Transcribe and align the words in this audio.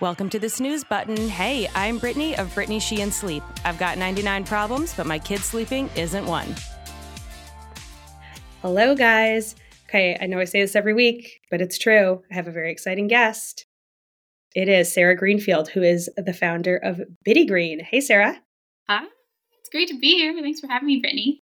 Welcome 0.00 0.30
to 0.30 0.38
the 0.38 0.48
snooze 0.48 0.84
button. 0.84 1.16
Hey, 1.28 1.68
I'm 1.74 1.98
Brittany 1.98 2.36
of 2.38 2.54
Brittany 2.54 2.78
Sheehan 2.78 3.10
Sleep. 3.10 3.42
I've 3.64 3.80
got 3.80 3.98
99 3.98 4.44
problems, 4.44 4.94
but 4.94 5.08
my 5.08 5.18
kid 5.18 5.40
sleeping 5.40 5.90
isn't 5.96 6.24
one. 6.24 6.54
Hello, 8.62 8.94
guys. 8.94 9.56
Okay, 9.88 10.16
I 10.20 10.26
know 10.26 10.38
I 10.38 10.44
say 10.44 10.60
this 10.60 10.76
every 10.76 10.94
week, 10.94 11.40
but 11.50 11.60
it's 11.60 11.78
true. 11.78 12.22
I 12.30 12.34
have 12.34 12.46
a 12.46 12.52
very 12.52 12.70
exciting 12.70 13.08
guest. 13.08 13.66
It 14.54 14.68
is 14.68 14.92
Sarah 14.92 15.16
Greenfield, 15.16 15.68
who 15.68 15.82
is 15.82 16.08
the 16.16 16.32
founder 16.32 16.76
of 16.76 17.00
Bitty 17.24 17.46
Green. 17.46 17.80
Hey, 17.80 18.00
Sarah. 18.00 18.40
Hi. 18.88 19.02
It's 19.58 19.68
great 19.68 19.88
to 19.88 19.98
be 19.98 20.14
here. 20.14 20.32
Thanks 20.32 20.60
for 20.60 20.68
having 20.68 20.86
me, 20.86 21.00
Brittany. 21.00 21.42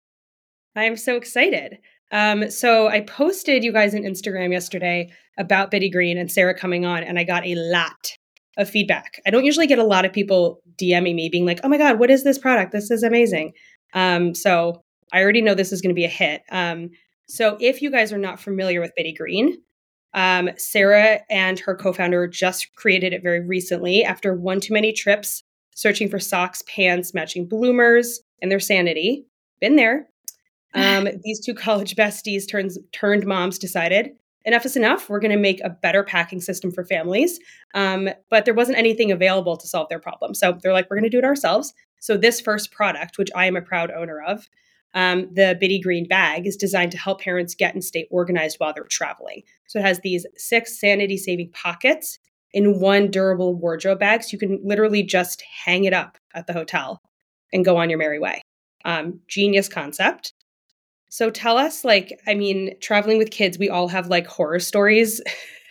I'm 0.75 0.95
so 0.95 1.15
excited. 1.15 1.79
Um, 2.11 2.51
so 2.51 2.87
I 2.87 3.01
posted 3.01 3.63
you 3.63 3.73
guys 3.73 3.95
on 3.95 4.01
Instagram 4.01 4.51
yesterday 4.51 5.11
about 5.39 5.71
Bitty 5.71 5.89
Green 5.89 6.19
and 6.19 6.31
Sarah 6.31 6.53
coming 6.53 6.85
on, 6.85 7.01
and 7.01 7.17
I 7.17 7.23
got 7.23 7.47
a 7.47 7.55
lot 7.55 8.15
of 8.57 8.69
feedback. 8.69 9.19
I 9.25 9.29
don't 9.29 9.45
usually 9.45 9.67
get 9.67 9.79
a 9.79 9.83
lot 9.83 10.05
of 10.05 10.13
people 10.13 10.61
DMing 10.77 11.15
me 11.15 11.29
being 11.29 11.45
like, 11.45 11.59
"Oh 11.63 11.69
my 11.69 11.77
god, 11.77 11.99
what 11.99 12.11
is 12.11 12.23
this 12.23 12.37
product? 12.37 12.71
This 12.71 12.91
is 12.91 13.03
amazing." 13.03 13.53
Um, 13.93 14.33
so 14.35 14.81
I 15.11 15.21
already 15.21 15.41
know 15.41 15.53
this 15.53 15.71
is 15.71 15.81
going 15.81 15.91
to 15.91 15.99
be 15.99 16.05
a 16.05 16.09
hit. 16.09 16.41
Um, 16.51 16.89
so 17.27 17.57
if 17.59 17.81
you 17.81 17.91
guys 17.91 18.11
are 18.11 18.17
not 18.17 18.39
familiar 18.39 18.81
with 18.81 18.95
Bitty 18.95 19.13
Green, 19.13 19.57
um, 20.13 20.49
Sarah 20.57 21.21
and 21.29 21.59
her 21.59 21.75
co-founder 21.75 22.27
just 22.27 22.73
created 22.75 23.13
it 23.13 23.23
very 23.23 23.39
recently 23.39 24.03
after 24.03 24.35
one 24.35 24.59
too 24.59 24.73
many 24.73 24.93
trips 24.93 25.43
searching 25.75 26.09
for 26.09 26.19
socks, 26.19 26.61
pants 26.67 27.13
matching 27.13 27.47
bloomers, 27.47 28.21
and 28.41 28.51
their 28.51 28.59
sanity. 28.59 29.25
Been 29.59 29.75
there. 29.75 30.07
Um, 30.75 31.07
these 31.23 31.39
two 31.39 31.53
college 31.53 31.95
besties 31.95 32.49
turns, 32.49 32.79
turned 32.93 33.27
moms 33.27 33.59
decided 33.59 34.09
enough 34.45 34.65
is 34.65 34.75
enough. 34.75 35.09
We're 35.09 35.19
going 35.19 35.31
to 35.31 35.37
make 35.37 35.61
a 35.61 35.69
better 35.69 36.03
packing 36.03 36.41
system 36.41 36.71
for 36.71 36.83
families. 36.83 37.39
Um, 37.73 38.09
but 38.29 38.45
there 38.45 38.53
wasn't 38.53 38.77
anything 38.77 39.11
available 39.11 39.57
to 39.57 39.67
solve 39.67 39.89
their 39.89 39.99
problem. 39.99 40.33
So 40.33 40.57
they're 40.61 40.73
like, 40.73 40.89
we're 40.89 40.97
going 40.97 41.09
to 41.09 41.09
do 41.09 41.19
it 41.19 41.25
ourselves. 41.25 41.73
So 41.99 42.17
this 42.17 42.41
first 42.41 42.71
product, 42.71 43.17
which 43.17 43.29
I 43.35 43.45
am 43.45 43.55
a 43.55 43.61
proud 43.61 43.91
owner 43.91 44.21
of, 44.21 44.47
um, 44.93 45.29
the 45.33 45.57
Bitty 45.59 45.79
Green 45.79 46.07
bag, 46.07 46.45
is 46.45 46.55
designed 46.55 46.91
to 46.91 46.97
help 46.97 47.21
parents 47.21 47.55
get 47.55 47.73
and 47.73 47.83
stay 47.83 48.07
organized 48.11 48.57
while 48.59 48.73
they're 48.73 48.83
traveling. 48.83 49.43
So 49.67 49.79
it 49.79 49.85
has 49.85 49.99
these 50.01 50.25
six 50.37 50.79
sanity 50.79 51.17
saving 51.17 51.51
pockets 51.51 52.19
in 52.51 52.79
one 52.79 53.09
durable 53.09 53.55
wardrobe 53.55 53.99
bag. 53.99 54.23
So 54.23 54.29
you 54.33 54.37
can 54.37 54.59
literally 54.63 55.01
just 55.01 55.41
hang 55.65 55.85
it 55.85 55.93
up 55.93 56.17
at 56.35 56.45
the 56.45 56.53
hotel 56.53 57.01
and 57.51 57.65
go 57.65 57.77
on 57.77 57.89
your 57.89 57.99
merry 57.99 58.19
way. 58.19 58.41
Um, 58.85 59.21
genius 59.27 59.69
concept. 59.69 60.33
So 61.13 61.29
tell 61.29 61.59
us, 61.59 61.85
like, 61.85 62.19
I 62.27 62.33
mean, 62.33 62.75
traveling 62.81 63.19
with 63.19 63.29
kids, 63.29 63.59
we 63.59 63.69
all 63.69 63.87
have 63.87 64.07
like 64.07 64.25
horror 64.25 64.57
stories. 64.57 65.21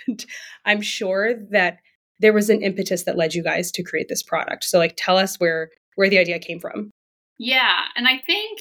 I'm 0.64 0.80
sure 0.80 1.34
that 1.50 1.78
there 2.20 2.32
was 2.32 2.48
an 2.48 2.62
impetus 2.62 3.02
that 3.02 3.16
led 3.16 3.34
you 3.34 3.42
guys 3.42 3.72
to 3.72 3.82
create 3.82 4.06
this 4.08 4.22
product. 4.22 4.62
So 4.62 4.78
like 4.78 4.94
tell 4.96 5.18
us 5.18 5.40
where 5.40 5.70
where 5.96 6.08
the 6.08 6.18
idea 6.18 6.38
came 6.38 6.60
from. 6.60 6.92
Yeah, 7.38 7.80
and 7.96 8.06
I 8.06 8.22
think 8.24 8.60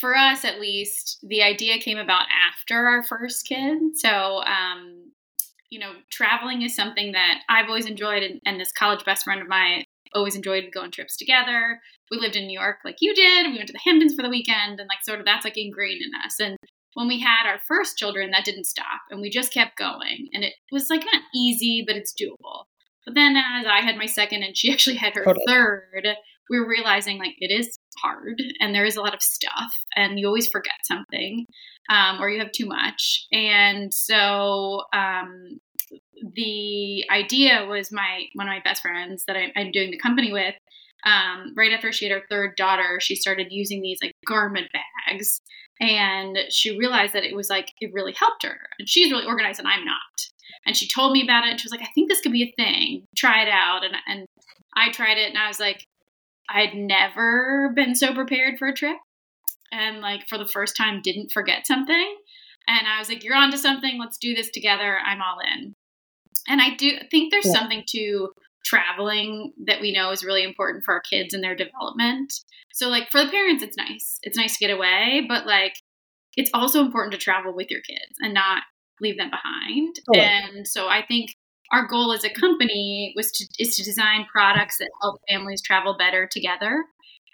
for 0.00 0.16
us 0.16 0.44
at 0.44 0.60
least, 0.60 1.20
the 1.22 1.44
idea 1.44 1.78
came 1.78 1.98
about 1.98 2.26
after 2.50 2.88
our 2.88 3.04
first 3.04 3.46
kid. 3.46 3.78
So 3.94 4.42
um 4.42 5.12
you 5.70 5.78
know, 5.78 5.92
traveling 6.10 6.62
is 6.62 6.74
something 6.74 7.12
that 7.12 7.42
I've 7.48 7.68
always 7.68 7.86
enjoyed, 7.86 8.24
and, 8.24 8.40
and 8.44 8.58
this 8.58 8.72
college 8.72 9.04
best 9.04 9.22
friend 9.22 9.40
of 9.40 9.46
mine 9.46 9.84
always 10.14 10.36
enjoyed 10.36 10.64
going 10.72 10.90
trips 10.90 11.16
together. 11.16 11.80
We 12.10 12.18
lived 12.18 12.36
in 12.36 12.46
New 12.46 12.58
York 12.58 12.78
like 12.84 12.96
you 13.00 13.14
did. 13.14 13.46
We 13.46 13.56
went 13.56 13.66
to 13.68 13.72
the 13.72 13.80
Hamptons 13.84 14.14
for 14.14 14.22
the 14.22 14.30
weekend 14.30 14.80
and 14.80 14.88
like 14.88 15.02
sort 15.02 15.20
of 15.20 15.26
that's 15.26 15.44
like 15.44 15.58
ingrained 15.58 16.02
in 16.02 16.10
us. 16.24 16.40
And 16.40 16.56
when 16.94 17.08
we 17.08 17.20
had 17.20 17.46
our 17.46 17.60
first 17.66 17.98
children, 17.98 18.30
that 18.30 18.44
didn't 18.44 18.66
stop 18.66 19.02
and 19.10 19.20
we 19.20 19.30
just 19.30 19.52
kept 19.52 19.76
going. 19.76 20.28
And 20.32 20.44
it 20.44 20.54
was 20.72 20.90
like 20.90 21.04
not 21.04 21.22
easy, 21.34 21.84
but 21.86 21.96
it's 21.96 22.14
doable. 22.14 22.64
But 23.04 23.14
then 23.14 23.36
as 23.36 23.66
I 23.66 23.80
had 23.80 23.96
my 23.96 24.06
second 24.06 24.42
and 24.42 24.56
she 24.56 24.72
actually 24.72 24.96
had 24.96 25.14
her 25.14 25.24
totally. 25.24 25.44
third, 25.46 26.08
we 26.50 26.58
were 26.58 26.68
realizing 26.68 27.18
like 27.18 27.34
it 27.38 27.52
is 27.52 27.78
hard 28.02 28.40
and 28.60 28.74
there 28.74 28.84
is 28.84 28.96
a 28.96 29.00
lot 29.00 29.14
of 29.14 29.22
stuff 29.22 29.72
and 29.96 30.18
you 30.18 30.26
always 30.26 30.48
forget 30.48 30.74
something 30.84 31.46
um, 31.90 32.20
or 32.20 32.30
you 32.30 32.38
have 32.38 32.52
too 32.52 32.66
much. 32.66 33.26
And 33.32 33.92
so 33.92 34.82
um, 34.92 35.58
the 36.34 37.04
idea 37.10 37.66
was 37.66 37.92
my 37.92 38.24
one 38.34 38.48
of 38.48 38.52
my 38.52 38.60
best 38.64 38.82
friends 38.82 39.24
that 39.26 39.36
I, 39.36 39.52
I'm 39.56 39.70
doing 39.70 39.90
the 39.90 39.98
company 39.98 40.32
with. 40.32 40.54
Um, 41.06 41.54
right 41.56 41.72
after 41.72 41.92
she 41.92 42.06
had 42.08 42.12
her 42.12 42.26
third 42.28 42.56
daughter, 42.56 42.98
she 43.00 43.14
started 43.14 43.48
using 43.50 43.82
these 43.82 43.98
like 44.02 44.12
garment 44.26 44.66
bags, 44.72 45.40
and 45.80 46.38
she 46.50 46.78
realized 46.78 47.12
that 47.14 47.24
it 47.24 47.36
was 47.36 47.48
like 47.48 47.72
it 47.80 47.92
really 47.92 48.12
helped 48.12 48.42
her. 48.42 48.56
And 48.78 48.88
she's 48.88 49.10
really 49.10 49.26
organized, 49.26 49.58
and 49.58 49.68
I'm 49.68 49.84
not. 49.84 49.96
And 50.66 50.76
she 50.76 50.88
told 50.88 51.12
me 51.12 51.22
about 51.22 51.44
it. 51.44 51.50
And 51.50 51.60
she 51.60 51.66
was 51.66 51.72
like, 51.72 51.82
"I 51.82 51.90
think 51.94 52.08
this 52.08 52.20
could 52.20 52.32
be 52.32 52.42
a 52.42 52.62
thing. 52.62 53.04
Try 53.16 53.42
it 53.42 53.48
out." 53.48 53.84
And 53.84 53.94
and 54.06 54.26
I 54.76 54.90
tried 54.90 55.18
it, 55.18 55.28
and 55.28 55.38
I 55.38 55.48
was 55.48 55.60
like, 55.60 55.84
I 56.50 56.62
had 56.62 56.74
never 56.74 57.72
been 57.74 57.94
so 57.94 58.14
prepared 58.14 58.58
for 58.58 58.68
a 58.68 58.74
trip, 58.74 58.96
and 59.72 60.00
like 60.00 60.28
for 60.28 60.38
the 60.38 60.48
first 60.48 60.76
time, 60.76 61.02
didn't 61.02 61.32
forget 61.32 61.66
something. 61.66 62.16
And 62.66 62.86
I 62.86 62.98
was 62.98 63.08
like, 63.08 63.24
"You're 63.24 63.36
onto 63.36 63.56
something. 63.56 63.98
Let's 63.98 64.18
do 64.18 64.34
this 64.34 64.50
together. 64.50 64.98
I'm 65.04 65.22
all 65.22 65.38
in." 65.40 65.74
And 66.48 66.60
I 66.60 66.74
do 66.74 66.98
think 67.10 67.30
there's 67.30 67.46
yeah. 67.46 67.52
something 67.52 67.84
to 67.88 68.30
traveling 68.64 69.52
that 69.66 69.80
we 69.80 69.92
know 69.92 70.10
is 70.10 70.24
really 70.24 70.44
important 70.44 70.84
for 70.84 70.94
our 70.94 71.00
kids 71.00 71.32
and 71.32 71.42
their 71.42 71.54
development. 71.54 72.32
So 72.72 72.88
like 72.88 73.10
for 73.10 73.24
the 73.24 73.30
parents 73.30 73.62
it's 73.62 73.76
nice. 73.76 74.18
It's 74.22 74.36
nice 74.36 74.58
to 74.58 74.66
get 74.66 74.74
away, 74.74 75.24
but 75.28 75.46
like 75.46 75.74
it's 76.36 76.50
also 76.52 76.80
important 76.80 77.12
to 77.12 77.18
travel 77.18 77.54
with 77.54 77.70
your 77.70 77.80
kids 77.80 78.14
and 78.20 78.34
not 78.34 78.62
leave 79.00 79.16
them 79.16 79.30
behind. 79.30 79.96
Oh. 80.08 80.18
And 80.18 80.66
so 80.66 80.88
I 80.88 81.04
think 81.06 81.30
our 81.72 81.86
goal 81.86 82.12
as 82.12 82.24
a 82.24 82.30
company 82.30 83.12
was 83.16 83.30
to 83.32 83.46
is 83.58 83.76
to 83.76 83.84
design 83.84 84.26
products 84.30 84.78
that 84.78 84.90
help 85.02 85.20
families 85.28 85.62
travel 85.62 85.96
better 85.98 86.26
together 86.30 86.84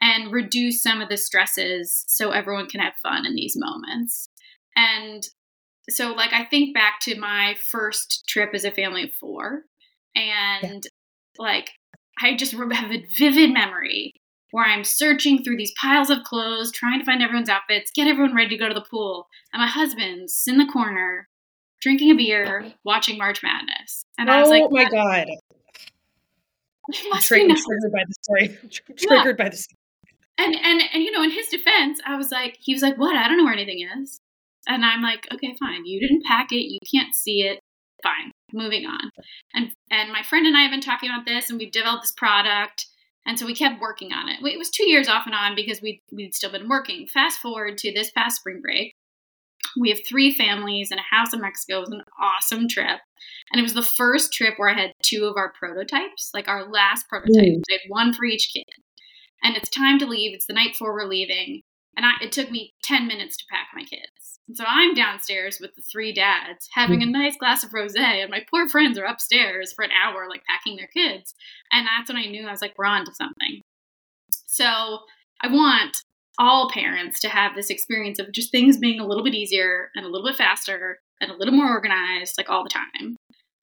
and 0.01 0.33
reduce 0.33 0.83
some 0.83 1.01
of 1.01 1.09
the 1.09 1.17
stresses 1.17 2.05
so 2.09 2.31
everyone 2.31 2.67
can 2.67 2.81
have 2.81 2.95
fun 3.03 3.25
in 3.25 3.35
these 3.35 3.55
moments. 3.57 4.29
And 4.77 5.23
so 5.91 6.13
like 6.13 6.33
I 6.33 6.45
think 6.45 6.75
back 6.75 7.01
to 7.03 7.19
my 7.19 7.57
first 7.61 8.25
trip 8.29 8.51
as 8.55 8.65
a 8.65 8.71
family 8.71 9.05
of 9.05 9.13
four 9.13 9.63
and 10.15 10.63
yeah. 10.63 10.79
like 11.39 11.71
I 12.21 12.37
just 12.37 12.53
have 12.53 12.91
a 12.91 13.07
vivid 13.17 13.53
memory 13.53 14.15
where 14.55 14.65
I'm 14.65 14.85
searching 14.85 15.43
through 15.43 15.57
these 15.57 15.73
piles 15.81 16.11
of 16.11 16.23
clothes, 16.23 16.71
trying 16.71 17.01
to 17.01 17.05
find 17.05 17.21
everyone's 17.21 17.49
outfits, 17.49 17.91
get 17.93 18.07
everyone 18.07 18.37
ready 18.37 18.51
to 18.51 18.57
go 18.57 18.69
to 18.69 18.75
the 18.75 18.85
pool. 18.89 19.27
And 19.53 19.61
my 19.61 19.67
husband's 19.67 20.45
in 20.47 20.59
the 20.59 20.67
corner 20.67 21.29
drinking 21.81 22.13
a 22.13 22.15
beer, 22.15 22.73
watching 22.85 23.19
March 23.19 23.43
Madness. 23.43 24.07
And 24.17 24.31
I 24.31 24.39
was 24.41 24.49
oh 24.49 24.53
like, 24.53 24.63
Oh 24.63 24.69
my 24.71 24.85
God. 24.89 25.27
Triggered, 27.21 27.57
triggered 27.57 27.93
by 27.93 28.05
the 28.07 28.15
story. 28.23 28.49
Triggered 28.97 29.37
yeah. 29.39 29.45
by 29.45 29.49
the 29.49 29.57
story. 29.57 29.79
And 30.39 30.55
and 30.55 30.83
and 30.93 31.03
you 31.03 31.11
know, 31.11 31.23
in 31.23 31.31
his 31.31 31.49
defense, 31.49 32.01
I 32.07 32.17
was 32.17 32.31
like, 32.31 32.57
he 32.61 32.75
was 32.75 32.83
like, 32.83 32.99
"What? 32.99 33.17
I 33.17 33.29
don't 33.29 33.39
know 33.39 33.45
where 33.45 33.53
anything 33.53 33.89
is." 33.99 34.21
And 34.67 34.85
I'm 34.85 35.03
like, 35.03 35.27
okay, 35.33 35.55
fine. 35.59 35.87
You 35.87 36.01
didn't 36.01 36.25
pack 36.25 36.53
it. 36.53 36.71
You 36.71 36.79
can't 36.93 37.15
see 37.15 37.43
it. 37.43 37.61
Fine. 38.03 38.33
Moving 38.53 38.87
on. 38.87 39.11
And 39.55 39.73
and 39.91 40.13
my 40.13 40.23
friend 40.23 40.47
and 40.47 40.57
I 40.57 40.63
have 40.63 40.71
been 40.71 40.81
talking 40.81 41.11
about 41.11 41.27
this, 41.27 41.51
and 41.51 41.59
we've 41.59 41.73
developed 41.73 42.03
this 42.03 42.13
product. 42.13 42.87
And 43.27 43.39
so 43.39 43.47
we 43.47 43.55
kept 43.55 43.81
working 43.81 44.13
on 44.13 44.29
it. 44.29 44.45
It 44.45 44.59
was 44.59 44.69
two 44.69 44.87
years 44.87 45.09
off 45.09 45.25
and 45.25 45.35
on 45.35 45.55
because 45.55 45.81
we 45.81 46.03
we'd 46.13 46.35
still 46.35 46.53
been 46.53 46.69
working. 46.69 47.07
Fast 47.07 47.41
forward 47.41 47.79
to 47.79 47.93
this 47.93 48.11
past 48.11 48.37
spring 48.37 48.61
break, 48.61 48.95
we 49.79 49.91
have 49.91 50.01
three 50.07 50.33
families 50.33 50.91
in 50.91 50.99
a 50.99 51.17
house 51.17 51.33
in 51.33 51.41
Mexico. 51.41 51.79
It 51.79 51.81
was 51.81 51.91
an 51.91 52.03
awesome 52.21 52.69
trip. 52.69 53.01
And 53.53 53.59
it 53.59 53.63
was 53.63 53.75
the 53.75 53.83
first 53.83 54.33
trip 54.33 54.55
where 54.57 54.69
I 54.69 54.79
had 54.79 54.93
two 55.03 55.25
of 55.25 55.37
our 55.37 55.53
prototypes, 55.59 56.31
like 56.35 56.49
our 56.49 56.71
last 56.71 57.09
prototype. 57.09 57.45
Mm. 57.45 57.63
I 57.71 57.73
had 57.73 57.89
one 57.89 58.13
for 58.13 58.25
each 58.25 58.51
kid. 58.53 58.65
And 59.43 59.57
it's 59.57 59.69
time 59.69 59.99
to 59.99 60.07
leave. 60.07 60.35
It's 60.35 60.47
the 60.47 60.55
night 60.55 60.73
before 60.73 60.95
we're 60.95 61.09
leaving. 61.09 61.61
And 61.97 62.07
I, 62.07 62.13
it 62.23 62.33
took 62.33 62.51
me 62.51 62.73
10 62.85 63.07
minutes 63.07 63.37
to 63.37 63.45
pack 63.51 63.69
my 63.75 63.83
kids. 63.83 64.11
And 64.49 64.57
so 64.57 64.65
I'm 64.67 64.95
downstairs 64.95 65.59
with 65.61 65.75
the 65.75 65.83
three 65.83 66.13
dads 66.13 66.69
having 66.73 67.03
a 67.03 67.07
hmm. 67.07 67.13
nice 67.13 67.37
glass 67.37 67.65
of 67.65 67.71
rosé, 67.71 68.23
and 68.23 68.31
my 68.31 68.45
poor 68.51 68.69
friends 68.69 68.99
are 68.99 69.05
upstairs 69.05 69.73
for 69.73 69.85
an 69.85 69.91
hour, 69.91 70.29
like 70.29 70.43
packing 70.45 70.77
their 70.77 70.89
kids. 70.89 71.35
And 71.73 71.87
that's 71.87 72.09
when 72.09 72.23
I 72.23 72.27
knew 72.27 72.47
I 72.47 72.51
was 72.51 72.63
like, 72.63 72.75
we're 72.77 72.85
on 72.85 73.05
to 73.05 73.15
something. 73.15 73.63
So 74.47 74.99
I 75.41 75.49
want 75.49 75.97
all 76.39 76.71
parents 76.71 77.21
to 77.21 77.29
have 77.29 77.55
this 77.55 77.71
experience 77.71 78.19
of 78.19 78.33
just 78.33 78.51
things 78.51 78.77
being 78.77 79.01
a 79.01 79.07
little 79.07 79.25
bit 79.25 79.35
easier 79.35 79.91
and 79.95 80.05
a 80.05 80.09
little 80.09 80.27
bit 80.27 80.37
faster 80.37 80.99
and 81.21 81.31
a 81.31 81.37
little 81.37 81.55
more 81.55 81.69
organized, 81.69 82.35
like 82.37 82.51
all 82.51 82.65
the 82.65 82.71
time. 82.71 83.17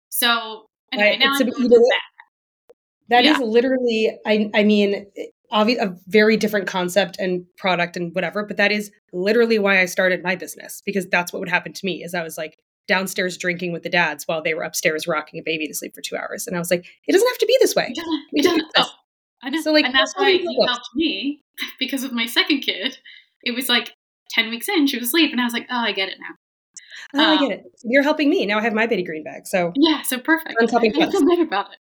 So 0.09 0.65
anyway, 0.91 1.11
right. 1.11 1.19
now 1.19 1.33
I'm 1.33 1.45
doing 1.45 1.69
that. 1.69 2.01
That 3.09 3.23
yeah. 3.23 3.31
is 3.31 3.39
literally, 3.39 4.17
I, 4.25 4.49
I 4.53 4.63
mean, 4.63 5.07
obvi- 5.51 5.81
a 5.81 5.95
very 6.07 6.37
different 6.37 6.67
concept 6.67 7.17
and 7.19 7.45
product 7.57 7.95
and 7.95 8.13
whatever 8.13 8.43
but 8.43 8.57
that 8.57 8.71
is 8.71 8.91
literally 9.13 9.59
why 9.59 9.79
i 9.79 9.85
started 9.85 10.23
my 10.23 10.35
business 10.35 10.81
because 10.85 11.07
that's 11.07 11.31
what 11.31 11.39
would 11.39 11.49
happen 11.49 11.73
to 11.73 11.85
me 11.85 12.03
is 12.03 12.13
i 12.13 12.23
was 12.23 12.37
like 12.37 12.57
downstairs 12.87 13.37
drinking 13.37 13.71
with 13.73 13.83
the 13.83 13.89
dads 13.89 14.25
while 14.27 14.41
they 14.41 14.53
were 14.53 14.63
upstairs 14.63 15.07
rocking 15.07 15.39
a 15.39 15.43
baby 15.43 15.67
to 15.67 15.73
sleep 15.73 15.93
for 15.93 16.01
two 16.01 16.15
hours 16.15 16.47
and 16.47 16.55
i 16.55 16.59
was 16.59 16.71
like 16.71 16.85
it 17.07 17.13
doesn't 17.13 17.27
have 17.27 17.37
to 17.37 17.45
be 17.45 17.57
this 17.59 17.75
way 17.75 17.93
it 18.31 18.43
doesn't, 18.43 18.63
oh, 18.77 18.89
I 19.43 19.49
know. 19.49 19.61
So 19.61 19.71
like, 19.71 19.85
and 19.85 19.93
that's 19.93 20.13
why 20.15 20.29
you 20.29 20.65
helped 20.67 20.89
me 20.95 21.41
because 21.79 22.03
with 22.03 22.11
my 22.11 22.25
second 22.25 22.61
kid, 22.61 22.97
it 23.43 23.55
was 23.55 23.69
like 23.69 23.93
ten 24.29 24.49
weeks 24.49 24.67
in, 24.69 24.87
she 24.87 24.97
was 24.97 25.07
asleep, 25.07 25.31
and 25.31 25.41
I 25.41 25.43
was 25.43 25.53
like, 25.53 25.67
oh, 25.69 25.77
I 25.77 25.91
get 25.91 26.09
it 26.09 26.17
now. 26.19 26.35
Oh, 27.13 27.23
um, 27.23 27.37
I 27.37 27.47
get 27.47 27.59
it. 27.59 27.65
You're 27.83 28.03
helping 28.03 28.29
me 28.29 28.45
now. 28.45 28.59
I 28.59 28.61
have 28.61 28.73
my 28.73 28.87
Bitty 28.87 29.03
Green 29.03 29.23
bag, 29.23 29.47
so 29.47 29.71
yeah, 29.75 30.01
so 30.01 30.19
perfect. 30.19 30.55
I'm 30.59 30.67
helping 30.67 30.91
I 31.01 31.09
feel 31.09 31.27
better 31.27 31.43
about 31.43 31.67
it. 31.71 31.79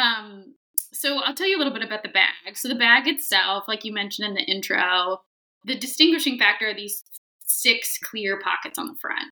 Um, 0.00 0.54
so 0.92 1.18
I'll 1.18 1.34
tell 1.34 1.48
you 1.48 1.56
a 1.56 1.58
little 1.58 1.72
bit 1.72 1.82
about 1.82 2.02
the 2.02 2.08
bag. 2.08 2.56
So 2.56 2.68
the 2.68 2.74
bag 2.74 3.06
itself, 3.06 3.64
like 3.68 3.84
you 3.84 3.92
mentioned 3.92 4.28
in 4.28 4.34
the 4.34 4.42
intro, 4.42 5.22
the 5.64 5.76
distinguishing 5.76 6.38
factor 6.38 6.68
are 6.68 6.74
these 6.74 7.02
six 7.44 7.98
clear 7.98 8.38
pockets 8.40 8.78
on 8.78 8.88
the 8.88 8.98
front. 9.00 9.32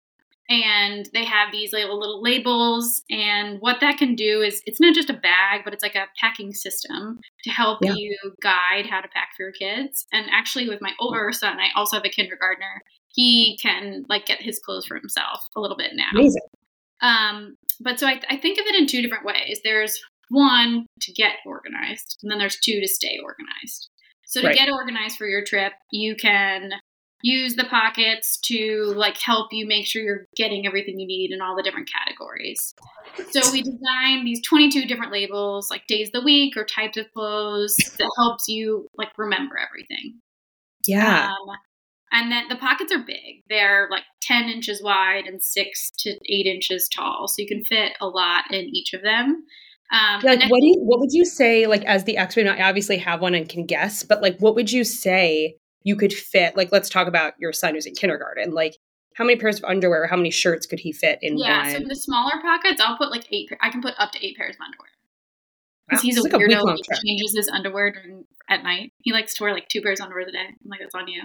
And 0.51 1.11
they 1.13 1.27
have 1.27 1.53
these 1.53 1.75
little, 1.75 1.99
little 1.99 2.23
labels. 2.23 3.03
And 3.11 3.61
what 3.61 3.81
that 3.81 3.99
can 3.99 4.15
do 4.15 4.41
is 4.41 4.63
it's 4.65 4.81
not 4.81 4.95
just 4.95 5.11
a 5.11 5.15
bag, 5.15 5.61
but 5.63 5.75
it's 5.75 5.83
like 5.83 5.95
a 5.95 6.07
packing 6.19 6.55
system 6.55 7.21
to 7.45 7.51
help 7.51 7.81
yeah. 7.83 7.93
you 7.95 8.17
guide 8.43 8.87
how 8.87 9.03
to 9.03 9.09
pack 9.09 9.31
for 9.37 9.43
your 9.43 9.53
kids. 9.53 10.07
And 10.11 10.27
actually, 10.31 10.67
with 10.67 10.81
my 10.81 10.93
older 11.01 11.33
son, 11.33 11.59
I 11.59 11.69
also 11.77 11.97
have 11.97 12.07
a 12.07 12.09
kindergartner. 12.09 12.83
He 13.09 13.59
can 13.61 14.07
like 14.09 14.25
get 14.25 14.41
his 14.41 14.59
clothes 14.59 14.87
for 14.87 14.97
himself 14.97 15.47
a 15.55 15.61
little 15.61 15.77
bit 15.77 15.93
now. 15.95 16.09
Amazing. 16.15 16.43
Um, 17.03 17.57
but 17.81 18.01
so 18.01 18.07
I, 18.07 18.21
I 18.31 18.39
think 18.39 18.59
of 18.59 18.65
it 18.67 18.75
in 18.75 18.87
two 18.87 19.03
different 19.03 19.27
ways. 19.27 19.61
There's 19.63 20.01
one 20.31 20.87
to 21.03 21.13
get 21.13 21.37
organized, 21.47 22.19
and 22.23 22.31
then 22.31 22.39
there's 22.39 22.59
two 22.61 22.81
to 22.81 22.89
stay 22.89 23.19
organized. 23.23 23.89
So 24.27 24.43
to 24.43 24.49
right. 24.49 24.57
get 24.57 24.71
organized 24.71 25.17
for 25.17 25.27
your 25.27 25.43
trip, 25.43 25.73
you 25.91 26.15
can 26.15 26.73
use 27.23 27.57
the 27.57 27.65
pockets 27.65 28.39
to 28.39 28.93
like 28.97 29.17
help 29.17 29.49
you 29.53 29.67
make 29.67 29.87
sure 29.87 30.03
you're 30.03 30.27
getting 30.37 30.67
everything 30.67 30.99
you 31.01 31.07
need 31.07 31.33
in 31.33 31.41
all 31.41 31.57
the 31.57 31.63
different 31.63 31.91
categories. 31.91 32.75
So 33.31 33.41
we 33.51 33.63
designed 33.63 34.27
these 34.27 34.41
22 34.47 34.87
different 34.87 35.13
labels 35.13 35.71
like 35.71 35.87
days 35.89 36.09
of 36.09 36.13
the 36.13 36.23
week 36.23 36.57
or 36.57 36.65
types 36.65 36.97
of 36.97 37.13
clothes 37.13 37.75
that 37.99 38.11
helps 38.17 38.47
you 38.49 38.87
like 38.97 39.11
remember 39.19 39.57
everything. 39.59 40.21
Yeah. 40.87 41.31
Um, 41.31 41.57
and 42.13 42.33
then 42.33 42.49
the 42.49 42.57
pockets 42.57 42.93
are 42.93 43.05
big. 43.05 43.43
They're 43.49 43.89
like 43.91 44.05
10 44.23 44.49
inches 44.49 44.83
wide 44.83 45.27
and 45.27 45.43
6 45.43 45.91
to 45.99 46.11
8 46.11 46.47
inches 46.47 46.89
tall. 46.89 47.29
So 47.29 47.43
you 47.43 47.49
can 47.49 47.65
fit 47.65 47.93
a 48.01 48.07
lot 48.07 48.45
in 48.51 48.65
each 48.75 48.95
of 48.95 49.03
them. 49.03 49.45
Um, 49.91 50.21
like 50.23 50.41
what 50.51 50.61
do 50.61 50.67
you, 50.67 50.81
what 50.81 51.01
would 51.01 51.13
you 51.13 51.25
say 51.25 51.67
like 51.67 51.85
as 51.85 52.05
the 52.05 52.19
expert? 52.19 52.47
I 52.47 52.69
obviously 52.69 52.99
have 52.99 53.21
one 53.21 53.35
and 53.35 53.49
can 53.49 53.65
guess, 53.65 54.03
but 54.03 54.21
like 54.21 54.39
what 54.39 54.55
would 54.55 54.71
you 54.71 54.85
say 54.85 55.57
you 55.83 55.97
could 55.97 56.13
fit? 56.13 56.57
Like 56.57 56.71
let's 56.73 56.89
talk 56.91 57.07
about 57.09 57.35
your 57.39 57.53
son 57.53 57.75
who's 57.75 57.87
in 57.87 57.95
kindergarten. 57.95 58.53
Like 58.53 58.77
how 59.15 59.25
many 59.25 59.39
pairs 59.39 59.59
of 59.59 59.65
underwear, 59.65 60.07
how 60.07 60.17
many 60.17 60.31
shirts 60.31 60.67
could 60.67 60.79
he 60.79 60.93
fit 60.93 61.19
in 61.23 61.39
yeah, 61.39 61.65
one? 61.65 61.73
so 61.73 61.89
the 61.89 61.97
smaller 61.97 62.41
pockets, 62.41 62.81
I'll 62.81 62.97
put 62.97 63.11
like 63.11 63.27
eight. 63.33 63.51
I 63.61 63.71
can 63.71 63.83
put 63.83 63.95
up 63.99 64.13
to 64.13 64.25
eight 64.25 64.37
pairs 64.37 64.55
of 64.57 64.61
underwear. 64.61 64.89
Because 65.89 66.05
wow, 66.05 66.07
he's 66.07 66.19
a 66.19 66.23
like 66.23 66.33
weirdo. 66.33 66.73
A 66.73 66.77
he 66.77 66.83
trip. 66.83 66.99
changes 67.05 67.35
his 67.35 67.49
underwear 67.49 67.91
during 67.91 68.25
at 68.49 68.63
night. 68.63 68.93
He 69.03 69.13
likes 69.13 69.35
to 69.35 69.43
wear 69.43 69.53
like 69.53 69.69
two 69.69 69.81
pairs 69.81 70.01
of 70.01 70.05
underwear 70.05 70.29
a 70.29 70.33
day. 70.33 70.39
I'm 70.39 70.71
like, 70.71 70.81
that's 70.81 70.95
on 70.95 71.09
you. 71.09 71.23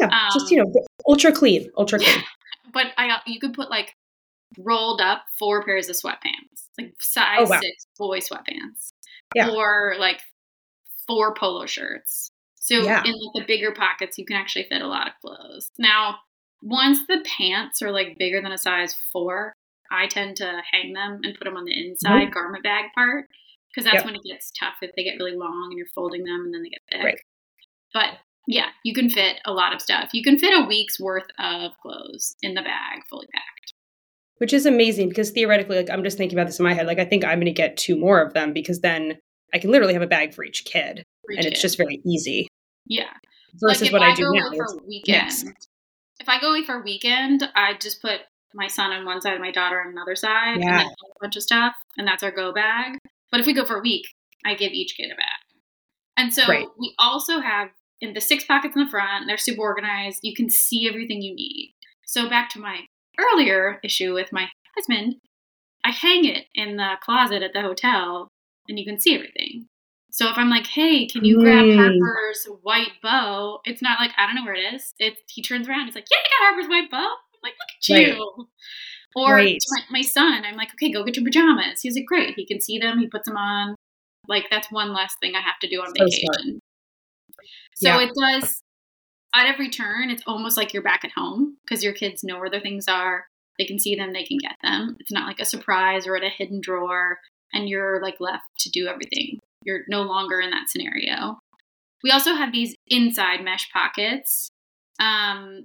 Yeah, 0.00 0.06
um, 0.06 0.30
just 0.32 0.50
you 0.50 0.58
know, 0.58 0.72
ultra 1.06 1.30
clean, 1.30 1.70
ultra 1.76 1.98
clean. 1.98 2.22
but 2.72 2.86
I 2.96 3.20
you 3.26 3.38
could 3.38 3.54
put 3.54 3.70
like 3.70 3.94
rolled 4.56 5.00
up 5.00 5.22
four 5.38 5.64
pairs 5.64 5.88
of 5.88 5.96
sweatpants, 5.96 6.66
like 6.78 6.94
size 7.00 7.40
oh, 7.40 7.50
wow. 7.50 7.60
six 7.60 7.86
boy 7.98 8.18
sweatpants, 8.20 8.92
yeah. 9.34 9.50
or 9.50 9.94
like 9.98 10.20
four 11.06 11.34
polo 11.34 11.66
shirts. 11.66 12.30
So 12.56 12.76
yeah. 12.82 13.02
in 13.04 13.12
like 13.12 13.34
the 13.34 13.44
bigger 13.46 13.72
pockets, 13.72 14.18
you 14.18 14.24
can 14.24 14.36
actually 14.36 14.66
fit 14.68 14.82
a 14.82 14.86
lot 14.86 15.08
of 15.08 15.14
clothes. 15.20 15.70
Now, 15.78 16.16
once 16.62 16.98
the 17.06 17.24
pants 17.38 17.82
are 17.82 17.92
like 17.92 18.18
bigger 18.18 18.40
than 18.42 18.52
a 18.52 18.58
size 18.58 18.94
four, 19.12 19.52
I 19.90 20.06
tend 20.06 20.36
to 20.36 20.60
hang 20.70 20.92
them 20.92 21.20
and 21.22 21.36
put 21.36 21.44
them 21.44 21.56
on 21.56 21.64
the 21.64 21.78
inside 21.78 22.24
mm-hmm. 22.24 22.32
garment 22.32 22.64
bag 22.64 22.86
part 22.94 23.26
because 23.70 23.84
that's 23.84 23.96
yep. 23.96 24.04
when 24.04 24.16
it 24.16 24.22
gets 24.24 24.50
tough 24.58 24.74
if 24.82 24.90
they 24.96 25.04
get 25.04 25.16
really 25.18 25.36
long 25.36 25.68
and 25.70 25.78
you're 25.78 25.86
folding 25.94 26.24
them 26.24 26.42
and 26.44 26.54
then 26.54 26.62
they 26.62 26.68
get 26.68 26.82
thick. 26.90 27.04
Right. 27.04 27.20
But 27.94 28.18
yeah, 28.46 28.68
you 28.82 28.92
can 28.92 29.08
fit 29.08 29.36
a 29.46 29.52
lot 29.52 29.74
of 29.74 29.80
stuff. 29.80 30.10
You 30.12 30.22
can 30.22 30.38
fit 30.38 30.58
a 30.58 30.66
week's 30.66 30.98
worth 31.00 31.28
of 31.38 31.72
clothes 31.80 32.36
in 32.42 32.54
the 32.54 32.62
bag 32.62 33.02
fully 33.08 33.28
packed 33.32 33.72
which 34.38 34.52
is 34.52 34.66
amazing 34.66 35.08
because 35.08 35.30
theoretically, 35.30 35.76
like 35.76 35.90
I'm 35.90 36.02
just 36.02 36.16
thinking 36.16 36.38
about 36.38 36.46
this 36.46 36.58
in 36.58 36.64
my 36.64 36.74
head. 36.74 36.86
Like 36.86 36.98
I 36.98 37.04
think 37.04 37.24
I'm 37.24 37.38
going 37.38 37.46
to 37.46 37.52
get 37.52 37.76
two 37.76 37.96
more 37.96 38.20
of 38.20 38.34
them 38.34 38.52
because 38.52 38.80
then 38.80 39.18
I 39.52 39.58
can 39.58 39.70
literally 39.70 39.94
have 39.94 40.02
a 40.02 40.06
bag 40.06 40.34
for 40.34 40.44
each 40.44 40.64
kid, 40.64 41.04
for 41.24 41.32
each 41.32 41.38
and 41.38 41.46
it's 41.46 41.60
just 41.60 41.76
very 41.76 42.00
easy. 42.06 42.48
Yeah. 42.86 43.12
Versus 43.54 43.82
like 43.82 43.92
what 43.92 44.02
I, 44.02 44.12
I 44.12 44.14
do 44.14 44.30
now. 44.32 44.50
For 44.50 44.82
weekend, 44.86 45.54
if 46.20 46.28
I 46.28 46.40
go 46.40 46.50
away 46.50 46.64
for 46.64 46.80
a 46.80 46.82
weekend, 46.82 47.44
I 47.54 47.74
just 47.80 48.02
put 48.02 48.20
my 48.54 48.66
son 48.66 48.92
on 48.92 49.04
one 49.04 49.20
side 49.20 49.34
and 49.34 49.42
my 49.42 49.50
daughter 49.50 49.80
on 49.80 49.92
another 49.92 50.16
side, 50.16 50.58
yeah. 50.58 50.80
and 50.80 50.80
then 50.80 50.86
a 50.86 51.20
bunch 51.20 51.36
of 51.36 51.42
stuff, 51.42 51.74
and 51.96 52.06
that's 52.06 52.22
our 52.22 52.30
go 52.30 52.52
bag. 52.52 52.98
But 53.30 53.40
if 53.40 53.46
we 53.46 53.52
go 53.52 53.64
for 53.64 53.76
a 53.76 53.82
week, 53.82 54.06
I 54.44 54.54
give 54.54 54.72
each 54.72 54.96
kid 54.96 55.10
a 55.12 55.16
bag. 55.16 55.48
And 56.16 56.34
so 56.34 56.46
right. 56.48 56.66
we 56.78 56.94
also 56.98 57.40
have 57.40 57.68
in 58.00 58.14
the 58.14 58.20
six 58.20 58.44
pockets 58.44 58.74
in 58.76 58.84
the 58.84 58.90
front, 58.90 59.26
they're 59.26 59.36
super 59.36 59.62
organized. 59.62 60.20
You 60.22 60.34
can 60.34 60.50
see 60.50 60.88
everything 60.88 61.22
you 61.22 61.34
need. 61.34 61.74
So 62.06 62.28
back 62.28 62.50
to 62.50 62.58
my 62.58 62.80
earlier 63.18 63.80
issue 63.82 64.14
with 64.14 64.32
my 64.32 64.48
husband, 64.76 65.16
I 65.84 65.90
hang 65.90 66.24
it 66.24 66.46
in 66.54 66.76
the 66.76 66.94
closet 67.02 67.42
at 67.42 67.52
the 67.52 67.62
hotel 67.62 68.28
and 68.68 68.78
you 68.78 68.84
can 68.84 69.00
see 69.00 69.14
everything. 69.14 69.66
So 70.10 70.28
if 70.28 70.36
I'm 70.36 70.50
like, 70.50 70.66
hey, 70.66 71.06
can 71.06 71.24
you 71.24 71.40
grab 71.40 71.64
mm. 71.64 71.76
Harper's 71.76 72.48
white 72.62 72.92
bow? 73.02 73.60
It's 73.64 73.82
not 73.82 74.00
like, 74.00 74.12
I 74.16 74.26
don't 74.26 74.36
know 74.36 74.44
where 74.44 74.54
it 74.54 74.74
is. 74.74 74.94
It, 74.98 75.18
he 75.28 75.42
turns 75.42 75.68
around, 75.68 75.86
he's 75.86 75.94
like, 75.94 76.06
yeah, 76.10 76.16
I 76.18 76.28
got 76.28 76.46
Harper's 76.46 76.68
white 76.68 76.90
bow. 76.90 76.98
I'm 76.98 77.40
like, 77.42 77.52
look 77.52 77.98
at 78.00 78.08
right. 78.08 78.16
you. 78.16 78.48
Or 79.16 79.34
right. 79.34 79.58
my, 79.70 79.82
my 79.90 80.02
son, 80.02 80.44
I'm 80.44 80.56
like, 80.56 80.70
okay, 80.74 80.92
go 80.92 81.04
get 81.04 81.16
your 81.16 81.24
pajamas. 81.24 81.80
He's 81.82 81.94
like, 81.94 82.06
great. 82.06 82.34
He 82.36 82.46
can 82.46 82.60
see 82.60 82.78
them. 82.78 82.98
He 82.98 83.08
puts 83.08 83.28
them 83.28 83.36
on. 83.36 83.74
Like, 84.26 84.46
that's 84.50 84.70
one 84.70 84.92
less 84.92 85.14
thing 85.20 85.34
I 85.34 85.40
have 85.40 85.58
to 85.60 85.68
do 85.68 85.80
on 85.80 85.88
so 85.88 86.04
vacation. 86.04 86.24
Smart. 86.24 86.62
So 87.76 87.88
yeah. 87.88 88.06
it 88.06 88.40
does 88.40 88.62
at 89.38 89.46
every 89.46 89.70
turn, 89.70 90.10
it's 90.10 90.22
almost 90.26 90.56
like 90.56 90.72
you're 90.72 90.82
back 90.82 91.04
at 91.04 91.12
home 91.16 91.56
because 91.64 91.84
your 91.84 91.92
kids 91.92 92.24
know 92.24 92.38
where 92.38 92.50
their 92.50 92.60
things 92.60 92.88
are. 92.88 93.26
They 93.58 93.64
can 93.64 93.78
see 93.78 93.94
them, 93.94 94.12
they 94.12 94.24
can 94.24 94.38
get 94.38 94.56
them. 94.62 94.96
It's 95.00 95.10
not 95.10 95.26
like 95.26 95.40
a 95.40 95.44
surprise 95.44 96.06
or 96.06 96.16
at 96.16 96.22
a 96.22 96.28
hidden 96.28 96.60
drawer 96.60 97.18
and 97.52 97.68
you're 97.68 98.00
like 98.02 98.20
left 98.20 98.44
to 98.60 98.70
do 98.70 98.86
everything. 98.86 99.38
You're 99.64 99.80
no 99.88 100.02
longer 100.02 100.40
in 100.40 100.50
that 100.50 100.68
scenario. 100.68 101.38
We 102.02 102.10
also 102.10 102.34
have 102.34 102.52
these 102.52 102.74
inside 102.86 103.42
mesh 103.42 103.70
pockets. 103.72 104.48
Um, 105.00 105.64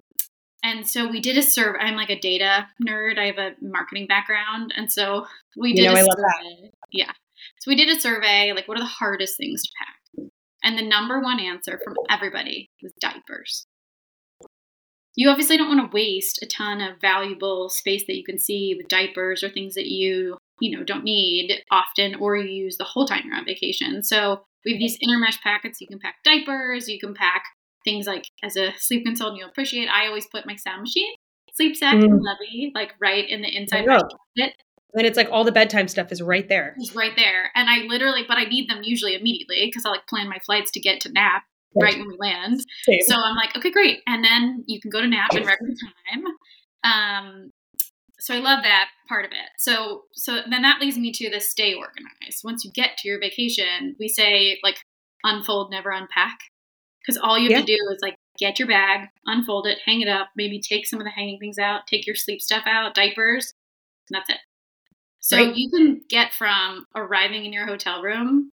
and 0.64 0.88
so 0.88 1.08
we 1.08 1.19
did 1.19 1.38
a 1.38 1.42
survey. 1.42 1.80
I'm 1.80 1.96
like 1.96 2.10
a 2.10 2.19
data 2.19 2.68
nerd. 2.88 3.19
I 3.19 3.26
have 3.26 3.38
a 3.38 3.52
marketing 3.62 4.08
background. 4.08 4.74
And 4.76 4.92
so 4.92 5.28
we 5.58 5.74
did 5.74 5.84
you 5.84 5.94
know, 5.94 5.96
a 5.96 6.04
survey. 6.04 6.72
Yeah. 6.92 7.12
So 7.60 7.69
we 7.69 7.76
did 7.76 7.96
a 7.96 8.00
survey 8.00 8.54
like, 8.54 8.68
what 8.68 8.78
are 8.78 8.81
the 8.81 8.86
hardest 8.86 9.38
things 9.38 9.62
to 9.62 9.69
pack? 9.80 9.96
And 10.63 10.77
the 10.77 10.88
number 10.88 11.19
one 11.19 11.39
answer 11.39 11.80
from 11.83 11.95
everybody 12.10 12.69
was 12.81 12.94
diapers. 13.01 13.68
You 15.15 15.30
obviously 15.30 15.57
don't 15.57 15.68
want 15.68 15.92
to 15.92 15.95
waste 15.95 16.42
a 16.42 16.48
ton 16.48 16.81
of 16.81 17.00
valuable 17.00 17.69
space 17.69 18.04
that 18.07 18.15
you 18.15 18.24
can 18.24 18.39
see 18.39 18.74
with 18.75 18.88
diapers 18.88 19.44
or 19.44 19.50
things 19.50 19.75
that 19.75 19.86
you, 19.86 20.38
you 20.60 20.75
know, 20.75 20.83
don't 20.83 21.04
need 21.04 21.62
often 21.69 22.15
or 22.15 22.36
you 22.38 22.50
use 22.50 22.77
the 22.77 22.83
whole 22.83 23.06
time 23.06 23.24
you're 23.25 23.36
on 23.36 23.45
vacation. 23.45 24.04
So 24.04 24.44
we 24.65 24.71
have 24.71 24.80
these 24.80 24.97
inner 25.02 25.19
mesh 25.19 25.40
packets. 25.42 25.81
You 25.81 25.88
can 25.88 25.99
pack 25.99 26.16
diapers, 26.23 26.88
you 26.88 26.99
can 26.99 27.14
pack 27.14 27.44
things 27.85 28.07
like 28.07 28.26
as 28.42 28.56
a 28.56 28.71
sleep 28.78 29.06
consultant 29.06 29.38
you'll 29.40 29.49
appreciate. 29.49 29.88
I 29.88 30.07
always 30.07 30.26
put 30.28 30.47
my 30.47 30.56
sound 30.56 30.81
machine, 30.81 31.14
sleep 31.54 31.76
sack, 31.76 31.95
mm. 31.95 32.06
and 32.06 32.21
levy 32.23 32.71
like 32.73 32.94
right 32.99 33.30
in 33.30 33.42
the 33.42 33.56
inside 33.56 33.85
pocket 33.85 34.54
and 34.95 35.07
it's 35.07 35.18
like 35.18 35.30
all 35.31 35.44
the 35.44 35.52
bedtime 35.52 35.88
stuff 35.88 36.12
is 36.12 36.21
right 36.21 36.47
there. 36.47 36.76
It's 36.78 36.95
right 36.95 37.16
there. 37.16 37.52
And 37.56 37.69
I 37.69 37.80
literally, 37.88 38.23
but 38.28 38.38
I 38.38 38.45
need 38.45 38.69
them 38.69 38.81
usually 38.83 39.16
immediately 39.16 39.66
because 39.66 39.85
I 39.85 39.90
like 39.90 40.07
plan 40.07 40.30
my 40.30 40.40
flights 40.45 40.71
to 40.71 40.80
get 40.80 41.02
to 41.02 41.12
nap 41.12 41.44
right, 41.76 41.94
right 41.94 42.00
when 42.00 42.09
we 42.09 42.18
land. 42.19 42.62
Same. 42.83 43.00
So 43.07 43.16
I'm 43.16 43.35
like, 43.35 43.56
okay, 43.57 43.71
great. 43.71 44.02
And 44.07 44.23
then 44.23 44.64
you 44.68 44.80
can 44.80 44.92
go 44.92 45.02
to 45.02 45.07
nap 45.07 45.33
in 45.33 45.45
record 45.45 45.76
time. 46.14 46.23
Um, 46.83 47.52
so 48.19 48.33
I 48.35 48.40
love 48.40 48.64
that 48.64 48.90
part 49.09 49.26
of 49.26 49.31
it. 49.31 49.50
So 49.57 50.04
so 50.14 50.42
then 50.50 50.62
that 50.62 50.80
leads 50.80 50.97
me 50.97 51.12
to 51.12 51.30
the 51.30 51.40
stay 51.40 51.73
organized. 51.73 52.44
Once 52.44 52.64
you 52.64 52.71
get 52.71 52.97
to 53.00 53.07
your 53.07 53.19
vacation, 53.19 53.95
we 54.00 54.07
say 54.07 54.59
like 54.64 54.78
unfold, 55.23 55.71
never 55.71 55.90
unpack. 55.92 56.40
Because 57.02 57.19
all 57.21 57.38
you 57.38 57.50
have 57.50 57.68
yeah. 57.68 57.76
to 57.76 57.78
do 57.78 57.92
is 57.92 58.00
like 58.02 58.16
get 58.40 58.59
your 58.59 58.68
bag, 58.68 59.09
unfold 59.26 59.68
it, 59.68 59.80
hang 59.85 60.02
it 60.02 60.07
up, 60.07 60.30
maybe 60.38 60.62
take 60.62 60.88
some 60.88 61.00
of 61.00 61.06
the 61.06 61.12
hanging 61.12 61.38
things 61.38 61.57
out, 61.57 61.81
take 61.88 62.07
your 62.07 62.16
sleep 62.16 62.42
stuff 62.42 62.64
out, 62.66 62.94
diapers, 62.94 63.54
and 64.09 64.16
that's 64.16 64.30
it. 64.30 64.38
So 65.23 65.37
right. 65.37 65.56
you 65.56 65.69
can 65.69 66.01
get 66.09 66.33
from 66.33 66.85
arriving 66.95 67.45
in 67.45 67.53
your 67.53 67.65
hotel 67.65 68.01
room 68.01 68.51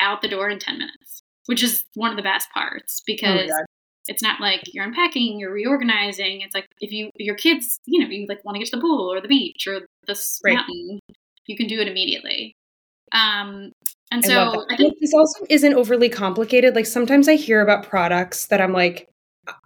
out 0.00 0.22
the 0.22 0.28
door 0.28 0.48
in 0.48 0.60
10 0.60 0.78
minutes, 0.78 1.22
which 1.46 1.60
is 1.60 1.84
one 1.94 2.12
of 2.12 2.16
the 2.16 2.22
best 2.22 2.48
parts 2.54 3.00
oh 3.00 3.04
because 3.04 3.50
oh 3.50 3.64
it's 4.06 4.22
not 4.22 4.40
like 4.40 4.62
you're 4.72 4.84
unpacking, 4.84 5.40
you're 5.40 5.52
reorganizing. 5.52 6.40
It's 6.40 6.54
like 6.54 6.68
if 6.80 6.92
you 6.92 7.10
your 7.16 7.34
kids, 7.34 7.80
you 7.84 8.00
know, 8.00 8.08
you 8.08 8.26
like 8.28 8.44
want 8.44 8.54
to 8.54 8.60
get 8.60 8.70
to 8.70 8.76
the 8.76 8.80
pool 8.80 9.12
or 9.12 9.20
the 9.20 9.28
beach 9.28 9.66
or 9.66 9.80
the 10.06 10.18
right. 10.44 10.54
mountain, 10.54 11.00
you 11.46 11.56
can 11.56 11.66
do 11.66 11.80
it 11.80 11.88
immediately. 11.88 12.54
Um, 13.12 13.72
and 14.12 14.24
so 14.24 14.64
I, 14.70 14.74
I 14.74 14.76
think 14.76 14.94
this 15.00 15.12
also 15.12 15.46
isn't 15.50 15.74
overly 15.74 16.08
complicated. 16.08 16.76
Like 16.76 16.86
sometimes 16.86 17.28
I 17.28 17.34
hear 17.34 17.60
about 17.60 17.88
products 17.88 18.46
that 18.46 18.60
I'm 18.60 18.72
like, 18.72 19.08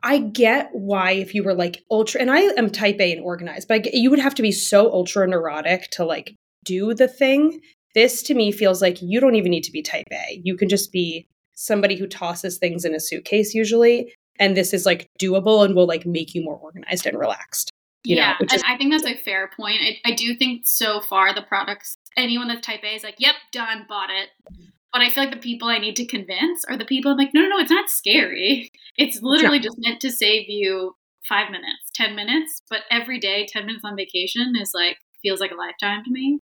I 0.03 0.19
get 0.19 0.71
why 0.73 1.13
if 1.13 1.35
you 1.35 1.43
were 1.43 1.55
like 1.55 1.85
ultra, 1.91 2.21
and 2.21 2.31
I 2.31 2.41
am 2.41 2.71
type 2.71 3.01
A 3.01 3.13
and 3.13 3.23
organized, 3.23 3.69
but 3.69 3.85
get, 3.85 3.95
you 3.95 4.11
would 4.11 4.19
have 4.19 4.35
to 4.37 4.43
be 4.43 4.53
so 4.53 4.93
ultra 4.93 5.27
neurotic 5.27 5.91
to 5.93 6.05
like 6.05 6.35
do 6.65 6.95
the 6.95 7.09
thing. 7.09 7.61
This 7.95 8.23
to 8.25 8.35
me 8.35 8.53
feels 8.53 8.81
like 8.81 9.03
you 9.03 9.21
don't 9.21 9.35
even 9.35 9.51
need 9.51 9.65
to 9.65 9.73
be 9.73 9.83
type 9.83 10.07
A. 10.13 10.41
You 10.45 10.57
can 10.57 10.69
just 10.69 10.93
be 10.93 11.27
somebody 11.55 11.97
who 11.97 12.07
tosses 12.07 12.59
things 12.59 12.85
in 12.85 12.95
a 12.95 13.01
suitcase 13.01 13.55
usually, 13.55 14.13
and 14.39 14.57
this 14.57 14.73
is 14.73 14.87
like 14.87 15.09
doable 15.21 15.65
and 15.65 15.75
will 15.75 15.87
like 15.87 16.07
make 16.07 16.35
you 16.35 16.43
more 16.43 16.57
organized 16.57 17.07
and 17.07 17.19
relaxed. 17.19 17.71
yeah, 18.05 18.31
know, 18.31 18.37
and 18.41 18.53
is- 18.53 18.63
I 18.67 18.77
think 18.77 18.93
that's 18.93 19.05
a 19.05 19.17
fair 19.17 19.51
point. 19.57 19.81
I, 19.83 20.11
I 20.11 20.15
do 20.15 20.35
think 20.35 20.63
so 20.65 21.01
far 21.01 21.35
the 21.35 21.43
products, 21.43 21.97
anyone 22.17 22.49
that's 22.49 22.67
type 22.67 22.83
A 22.83 22.95
is 22.95 23.05
like, 23.05 23.17
yep, 23.19 23.35
done, 23.53 23.87
bought 23.89 24.11
it. 24.11 24.31
But 24.93 25.03
I 25.03 25.09
feel 25.11 25.25
like 25.25 25.33
the 25.33 25.41
people 25.41 25.69
I 25.69 25.79
need 25.79 25.97
to 25.97 26.07
convince 26.07 26.65
are 26.67 26.77
the 26.77 26.85
people 26.85 27.13
I'm 27.13 27.19
like, 27.19 27.33
no, 27.33 27.41
no, 27.43 27.49
no, 27.49 27.59
it's 27.59 27.71
not 27.71 27.89
scary. 27.91 28.71
It's 28.99 29.21
literally 29.23 29.59
just 29.59 29.77
meant 29.79 30.01
to 30.03 30.11
save 30.11 30.51
you 30.51 30.95
five 31.27 31.51
minutes, 31.51 31.91
10 31.95 32.15
minutes. 32.15 32.61
But 32.69 32.81
every 32.91 33.19
day, 33.19 33.47
10 33.51 33.65
minutes 33.65 33.85
on 33.87 33.97
vacation 33.97 34.53
is 34.61 34.73
like, 34.75 34.99
feels 35.23 35.41
like 35.41 35.51
a 35.51 35.55
lifetime 35.55 36.05
to 36.05 36.11
me. 36.11 36.39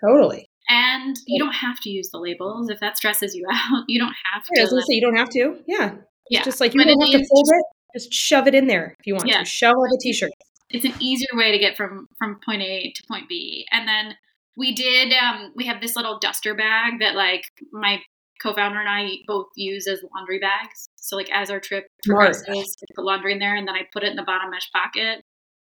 totally. 0.00 0.46
And 0.68 1.18
you 1.26 1.42
don't 1.42 1.54
have 1.54 1.80
to 1.80 1.90
use 1.90 2.10
the 2.10 2.18
labels 2.18 2.68
if 2.70 2.78
that 2.80 2.96
stresses 2.96 3.34
you 3.34 3.46
out. 3.52 3.84
You 3.88 3.98
don't 3.98 4.14
have 4.32 4.44
Yeah, 4.54 4.64
I 4.64 4.66
to. 4.66 4.74
was 4.74 4.86
say 4.86 4.94
you 4.94 5.00
don't 5.00 5.16
have 5.16 5.30
to. 5.30 5.56
Yeah. 5.66 5.94
yeah, 6.28 6.38
It's 6.40 6.44
just 6.44 6.60
like 6.60 6.74
you 6.74 6.80
but 6.80 6.86
don't 6.86 7.00
have 7.00 7.20
to 7.20 7.26
fold 7.28 7.48
it. 7.50 7.64
Just 7.98 8.12
shove 8.12 8.46
it 8.46 8.54
in 8.54 8.66
there 8.66 8.94
if 9.00 9.06
you 9.06 9.14
want 9.14 9.28
Yeah. 9.28 9.38
to. 9.40 9.44
Shove 9.44 9.74
all 9.74 9.88
the 9.90 9.98
t-shirts. 10.02 10.34
it's 10.68 10.84
an 10.84 10.92
easier 11.00 11.28
way 11.32 11.50
to 11.50 11.58
get 11.58 11.76
from 11.76 12.06
from 12.18 12.38
point 12.44 12.62
A 12.62 12.92
to 12.94 13.02
point 13.08 13.28
B. 13.28 13.66
And 13.72 13.88
then 13.88 14.14
we 14.56 14.74
did 14.74 15.12
um 15.12 15.52
we 15.54 15.66
have 15.66 15.80
this 15.80 15.96
little 15.96 16.18
duster 16.18 16.54
bag 16.54 17.00
that 17.00 17.14
like 17.14 17.44
my 17.72 18.00
co-founder 18.42 18.80
and 18.80 18.88
I 18.88 19.16
both 19.26 19.48
use 19.54 19.86
as 19.86 20.02
laundry 20.14 20.38
bags. 20.38 20.88
So 20.96 21.16
like 21.16 21.30
as 21.30 21.50
our 21.50 21.60
trip 21.60 21.86
progresses, 22.04 22.46
I 22.82 22.94
put 22.94 23.04
laundry 23.04 23.32
in 23.32 23.38
there 23.38 23.54
and 23.54 23.68
then 23.68 23.74
I 23.74 23.82
put 23.92 24.02
it 24.02 24.10
in 24.10 24.16
the 24.16 24.22
bottom 24.22 24.50
mesh 24.50 24.70
pocket. 24.72 25.22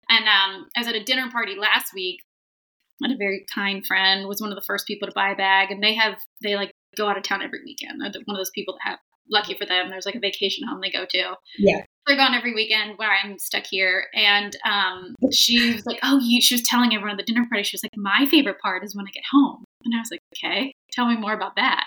And 0.10 0.26
um 0.28 0.68
I 0.76 0.80
was 0.80 0.88
at 0.88 0.96
a 0.96 1.04
dinner 1.04 1.30
party 1.32 1.56
last 1.56 1.94
week. 1.94 2.22
and 3.02 3.14
a 3.14 3.18
very 3.18 3.46
kind 3.54 3.86
friend 3.86 4.28
was 4.28 4.42
one 4.42 4.52
of 4.52 4.56
the 4.56 4.66
first 4.66 4.88
people 4.88 5.08
to 5.08 5.14
buy 5.14 5.32
a 5.32 5.36
bag 5.36 5.72
and 5.72 5.84
they 5.84 5.94
have 5.94 6.16
they 6.42 6.56
like 6.56 6.72
go 6.98 7.08
out 7.08 7.18
of 7.18 7.24
town 7.24 7.42
every 7.42 7.60
weekend. 7.64 8.02
They're 8.02 8.22
one 8.26 8.36
of 8.36 8.40
those 8.40 8.52
people 8.52 8.76
that 8.76 8.90
have 8.90 9.00
lucky 9.30 9.56
for 9.56 9.66
them. 9.66 9.90
There's 9.90 10.06
like 10.06 10.16
a 10.16 10.20
vacation 10.20 10.68
home 10.68 10.80
they 10.82 10.92
go 10.92 11.06
to 11.06 11.36
they're 12.06 12.16
gone 12.16 12.34
every 12.34 12.54
weekend 12.54 12.98
where 12.98 13.10
I'm 13.12 13.38
stuck 13.40 13.66
here. 13.66 14.06
And 14.14 14.56
um, 14.66 15.16
she 15.32 15.74
was 15.74 15.86
like, 15.86 16.00
"Oh, 16.04 16.20
you." 16.22 16.42
She 16.42 16.56
was 16.56 16.64
telling 16.64 16.94
everyone 16.94 17.12
at 17.12 17.18
the 17.18 17.24
dinner 17.24 17.48
party. 17.50 17.64
She 17.64 17.76
was 17.76 17.84
like, 17.84 17.96
"My 17.96 18.28
favorite 18.30 18.60
part 18.60 18.84
is 18.84 18.96
when 18.96 19.08
I 19.08 19.12
get 19.12 19.24
home." 19.32 19.64
And 19.84 19.96
I 19.96 20.00
was 20.00 20.10
like, 20.12 20.22
"Okay, 20.36 20.74
tell 20.92 21.08
me 21.08 21.18
more 21.18 21.34
about 21.34 21.56
that." 21.56 21.86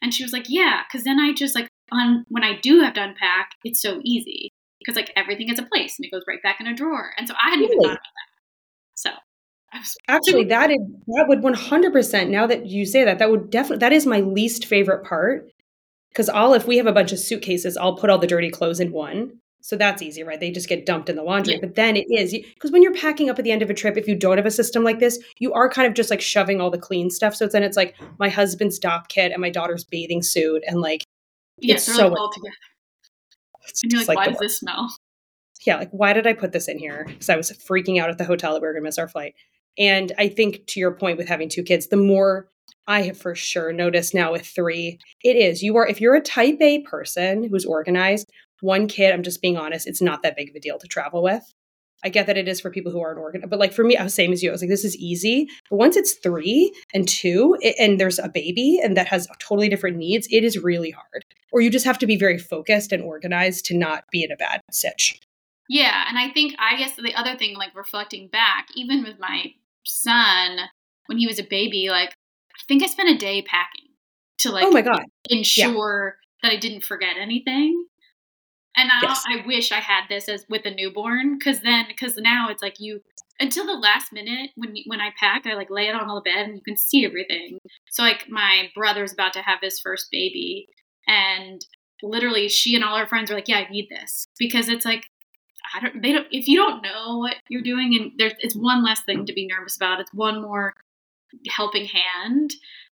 And 0.00 0.12
she 0.14 0.24
was 0.24 0.32
like, 0.32 0.46
"Yeah, 0.48 0.82
because 0.86 1.04
then 1.04 1.20
I 1.20 1.32
just 1.32 1.54
like 1.54 1.68
on 1.90 2.24
when 2.28 2.44
I 2.44 2.58
do 2.60 2.80
have 2.80 2.94
to 2.94 3.02
unpack, 3.02 3.50
it's 3.64 3.82
so 3.82 4.00
easy 4.04 4.50
because 4.78 4.96
like 4.96 5.12
everything 5.16 5.50
is 5.50 5.58
a 5.58 5.64
place 5.64 5.96
and 5.98 6.06
it 6.06 6.10
goes 6.10 6.24
right 6.26 6.42
back 6.42 6.60
in 6.60 6.66
a 6.66 6.74
drawer." 6.74 7.12
And 7.18 7.28
so 7.28 7.34
I 7.34 7.50
hadn't 7.50 7.64
even 7.64 7.78
thought 7.78 7.92
about 7.92 8.00
that. 8.00 8.28
So 8.94 9.10
Actually, 10.06 10.44
that 10.44 10.70
is 10.70 10.78
that 11.06 11.24
would 11.28 11.42
one 11.42 11.54
hundred 11.54 11.92
percent. 11.92 12.30
Now 12.30 12.46
that 12.46 12.66
you 12.66 12.84
say 12.84 13.04
that, 13.04 13.18
that 13.18 13.30
would 13.30 13.50
definitely 13.50 13.78
that 13.78 13.92
is 13.92 14.06
my 14.06 14.20
least 14.20 14.66
favorite 14.66 15.04
part. 15.04 15.50
Because 16.10 16.28
all 16.28 16.52
if 16.52 16.66
we 16.66 16.76
have 16.76 16.86
a 16.86 16.92
bunch 16.92 17.12
of 17.12 17.18
suitcases, 17.18 17.78
I'll 17.78 17.96
put 17.96 18.10
all 18.10 18.18
the 18.18 18.26
dirty 18.26 18.50
clothes 18.50 18.80
in 18.80 18.92
one. 18.92 19.38
So 19.62 19.76
that's 19.76 20.02
easy, 20.02 20.24
right? 20.24 20.40
They 20.40 20.50
just 20.50 20.68
get 20.68 20.84
dumped 20.84 21.08
in 21.08 21.14
the 21.14 21.22
laundry. 21.22 21.54
Yeah. 21.54 21.60
But 21.60 21.76
then 21.76 21.96
it 21.96 22.06
is 22.10 22.32
because 22.32 22.72
when 22.72 22.82
you're 22.82 22.94
packing 22.94 23.30
up 23.30 23.38
at 23.38 23.44
the 23.44 23.52
end 23.52 23.62
of 23.62 23.70
a 23.70 23.74
trip, 23.74 23.96
if 23.96 24.08
you 24.08 24.16
don't 24.16 24.36
have 24.36 24.46
a 24.46 24.50
system 24.50 24.82
like 24.82 24.98
this, 24.98 25.18
you 25.38 25.52
are 25.52 25.68
kind 25.68 25.86
of 25.86 25.94
just 25.94 26.10
like 26.10 26.20
shoving 26.20 26.60
all 26.60 26.70
the 26.70 26.78
clean 26.78 27.10
stuff. 27.10 27.36
So 27.36 27.46
then 27.46 27.62
it's 27.62 27.76
like 27.76 27.94
my 28.18 28.28
husband's 28.28 28.80
dopp 28.80 29.08
kit 29.08 29.30
and 29.30 29.40
my 29.40 29.50
daughter's 29.50 29.84
bathing 29.84 30.22
suit, 30.22 30.64
and 30.66 30.80
like 30.80 31.04
yeah, 31.58 31.76
It's 31.76 31.84
so 31.84 32.08
like 32.08 32.18
all 32.18 32.32
together. 32.32 32.54
it's 33.68 33.82
And 33.84 33.92
you're 33.92 34.00
like, 34.00 34.08
like 34.08 34.16
"Why 34.16 34.28
does 34.28 34.38
this 34.38 34.58
smell?" 34.58 34.94
yeah, 35.66 35.76
like 35.76 35.90
why 35.90 36.12
did 36.12 36.26
I 36.26 36.32
put 36.32 36.52
this 36.52 36.66
in 36.66 36.78
here? 36.78 37.04
Because 37.06 37.30
I 37.30 37.36
was 37.36 37.52
freaking 37.52 38.00
out 38.00 38.10
at 38.10 38.18
the 38.18 38.24
hotel 38.24 38.52
that 38.52 38.62
we 38.62 38.66
were 38.66 38.74
gonna 38.74 38.84
miss 38.84 38.98
our 38.98 39.08
flight. 39.08 39.34
And 39.78 40.12
I 40.18 40.28
think 40.28 40.66
to 40.68 40.80
your 40.80 40.92
point 40.92 41.18
with 41.18 41.28
having 41.28 41.48
two 41.48 41.62
kids, 41.62 41.86
the 41.86 41.96
more 41.96 42.48
I 42.86 43.02
have 43.02 43.16
for 43.16 43.34
sure 43.34 43.72
noticed 43.72 44.12
now 44.12 44.32
with 44.32 44.44
three, 44.44 44.98
it 45.22 45.36
is 45.36 45.62
you 45.62 45.76
are 45.76 45.86
if 45.86 46.00
you're 46.00 46.16
a 46.16 46.20
type 46.20 46.60
A 46.60 46.80
person 46.80 47.48
who's 47.48 47.64
organized, 47.64 48.28
one 48.62 48.86
kid, 48.86 49.12
I'm 49.12 49.22
just 49.22 49.42
being 49.42 49.58
honest, 49.58 49.86
it's 49.86 50.00
not 50.00 50.22
that 50.22 50.36
big 50.36 50.48
of 50.48 50.54
a 50.54 50.60
deal 50.60 50.78
to 50.78 50.86
travel 50.86 51.22
with. 51.22 51.52
I 52.04 52.08
get 52.08 52.26
that 52.26 52.36
it 52.36 52.48
is 52.48 52.60
for 52.60 52.70
people 52.70 52.90
who 52.90 53.00
aren't 53.00 53.18
organized, 53.18 53.50
but 53.50 53.58
like 53.58 53.72
for 53.72 53.84
me, 53.84 53.96
I 53.96 54.02
was 54.02 54.14
same 54.14 54.32
as 54.32 54.42
you. 54.42 54.50
I 54.50 54.52
was 54.52 54.60
like, 54.60 54.70
this 54.70 54.84
is 54.84 54.96
easy. 54.96 55.48
But 55.70 55.76
once 55.76 55.96
it's 55.96 56.14
three 56.14 56.72
and 56.92 57.08
two, 57.08 57.56
it, 57.60 57.76
and 57.78 58.00
there's 58.00 58.18
a 58.18 58.28
baby 58.28 58.80
and 58.82 58.96
that 58.96 59.06
has 59.08 59.28
totally 59.38 59.68
different 59.68 59.98
needs, 59.98 60.26
it 60.30 60.42
is 60.42 60.58
really 60.58 60.90
hard. 60.90 61.24
Or 61.52 61.60
you 61.60 61.70
just 61.70 61.84
have 61.84 61.98
to 61.98 62.06
be 62.06 62.16
very 62.16 62.38
focused 62.38 62.92
and 62.92 63.02
organized 63.02 63.66
to 63.66 63.76
not 63.76 64.04
be 64.10 64.24
in 64.24 64.32
a 64.32 64.36
bad 64.36 64.62
sitch. 64.70 65.20
Yeah, 65.68 66.04
and 66.08 66.18
I 66.18 66.30
think 66.30 66.54
I 66.58 66.76
guess 66.76 66.96
the 66.96 67.14
other 67.14 67.36
thing, 67.36 67.56
like 67.56 67.74
reflecting 67.74 68.28
back, 68.28 68.68
even 68.74 69.04
with 69.04 69.18
my 69.20 69.54
son 69.84 70.58
when 71.06 71.18
he 71.18 71.26
was 71.26 71.38
a 71.38 71.44
baby, 71.44 71.88
like 71.90 72.10
I 72.10 72.62
think 72.66 72.82
I 72.82 72.86
spent 72.86 73.10
a 73.10 73.18
day 73.18 73.42
packing 73.42 73.90
to 74.38 74.50
like 74.50 74.64
oh 74.64 74.70
my 74.70 74.82
god. 74.82 75.04
ensure 75.30 76.16
that 76.42 76.52
I 76.52 76.56
didn't 76.56 76.84
forget 76.84 77.16
anything. 77.20 77.86
And 78.76 78.88
now 78.88 79.00
Yes. 79.02 79.22
I 79.28 79.46
wish 79.46 79.70
I 79.72 79.80
had 79.80 80.04
this 80.08 80.28
as 80.28 80.46
with 80.48 80.64
a 80.64 80.70
newborn, 80.74 81.38
because 81.38 81.60
then, 81.60 81.86
because 81.88 82.16
now 82.16 82.48
it's 82.48 82.62
like 82.62 82.80
you 82.80 83.00
until 83.40 83.66
the 83.66 83.72
last 83.72 84.12
minute 84.12 84.50
when 84.56 84.74
when 84.86 85.00
I 85.00 85.10
pack, 85.18 85.46
I 85.46 85.54
like 85.54 85.70
lay 85.70 85.88
it 85.88 85.94
on 85.94 86.06
the 86.06 86.20
bed 86.20 86.46
and 86.46 86.56
you 86.56 86.62
can 86.62 86.76
see 86.76 87.04
everything. 87.04 87.58
So 87.90 88.02
like 88.02 88.26
my 88.28 88.70
brother's 88.74 89.12
about 89.12 89.32
to 89.34 89.42
have 89.42 89.58
his 89.62 89.80
first 89.80 90.08
baby, 90.10 90.66
and 91.06 91.64
literally 92.02 92.48
she 92.48 92.74
and 92.74 92.84
all 92.84 92.96
her 92.98 93.06
friends 93.06 93.30
are 93.30 93.34
like, 93.34 93.48
"Yeah, 93.48 93.58
I 93.58 93.68
need 93.70 93.88
this," 93.90 94.26
because 94.38 94.68
it's 94.68 94.84
like 94.84 95.04
I 95.74 95.80
don't. 95.80 96.02
They 96.02 96.12
don't. 96.12 96.26
If 96.30 96.48
you 96.48 96.56
don't 96.56 96.82
know 96.82 97.18
what 97.18 97.36
you're 97.48 97.62
doing, 97.62 97.94
and 97.94 98.12
there's 98.18 98.34
it's 98.40 98.56
one 98.56 98.84
less 98.84 99.02
thing 99.04 99.26
to 99.26 99.32
be 99.32 99.46
nervous 99.46 99.76
about. 99.76 100.00
It's 100.00 100.12
one 100.12 100.42
more 100.42 100.74
helping 101.48 101.86
hand. 101.86 102.52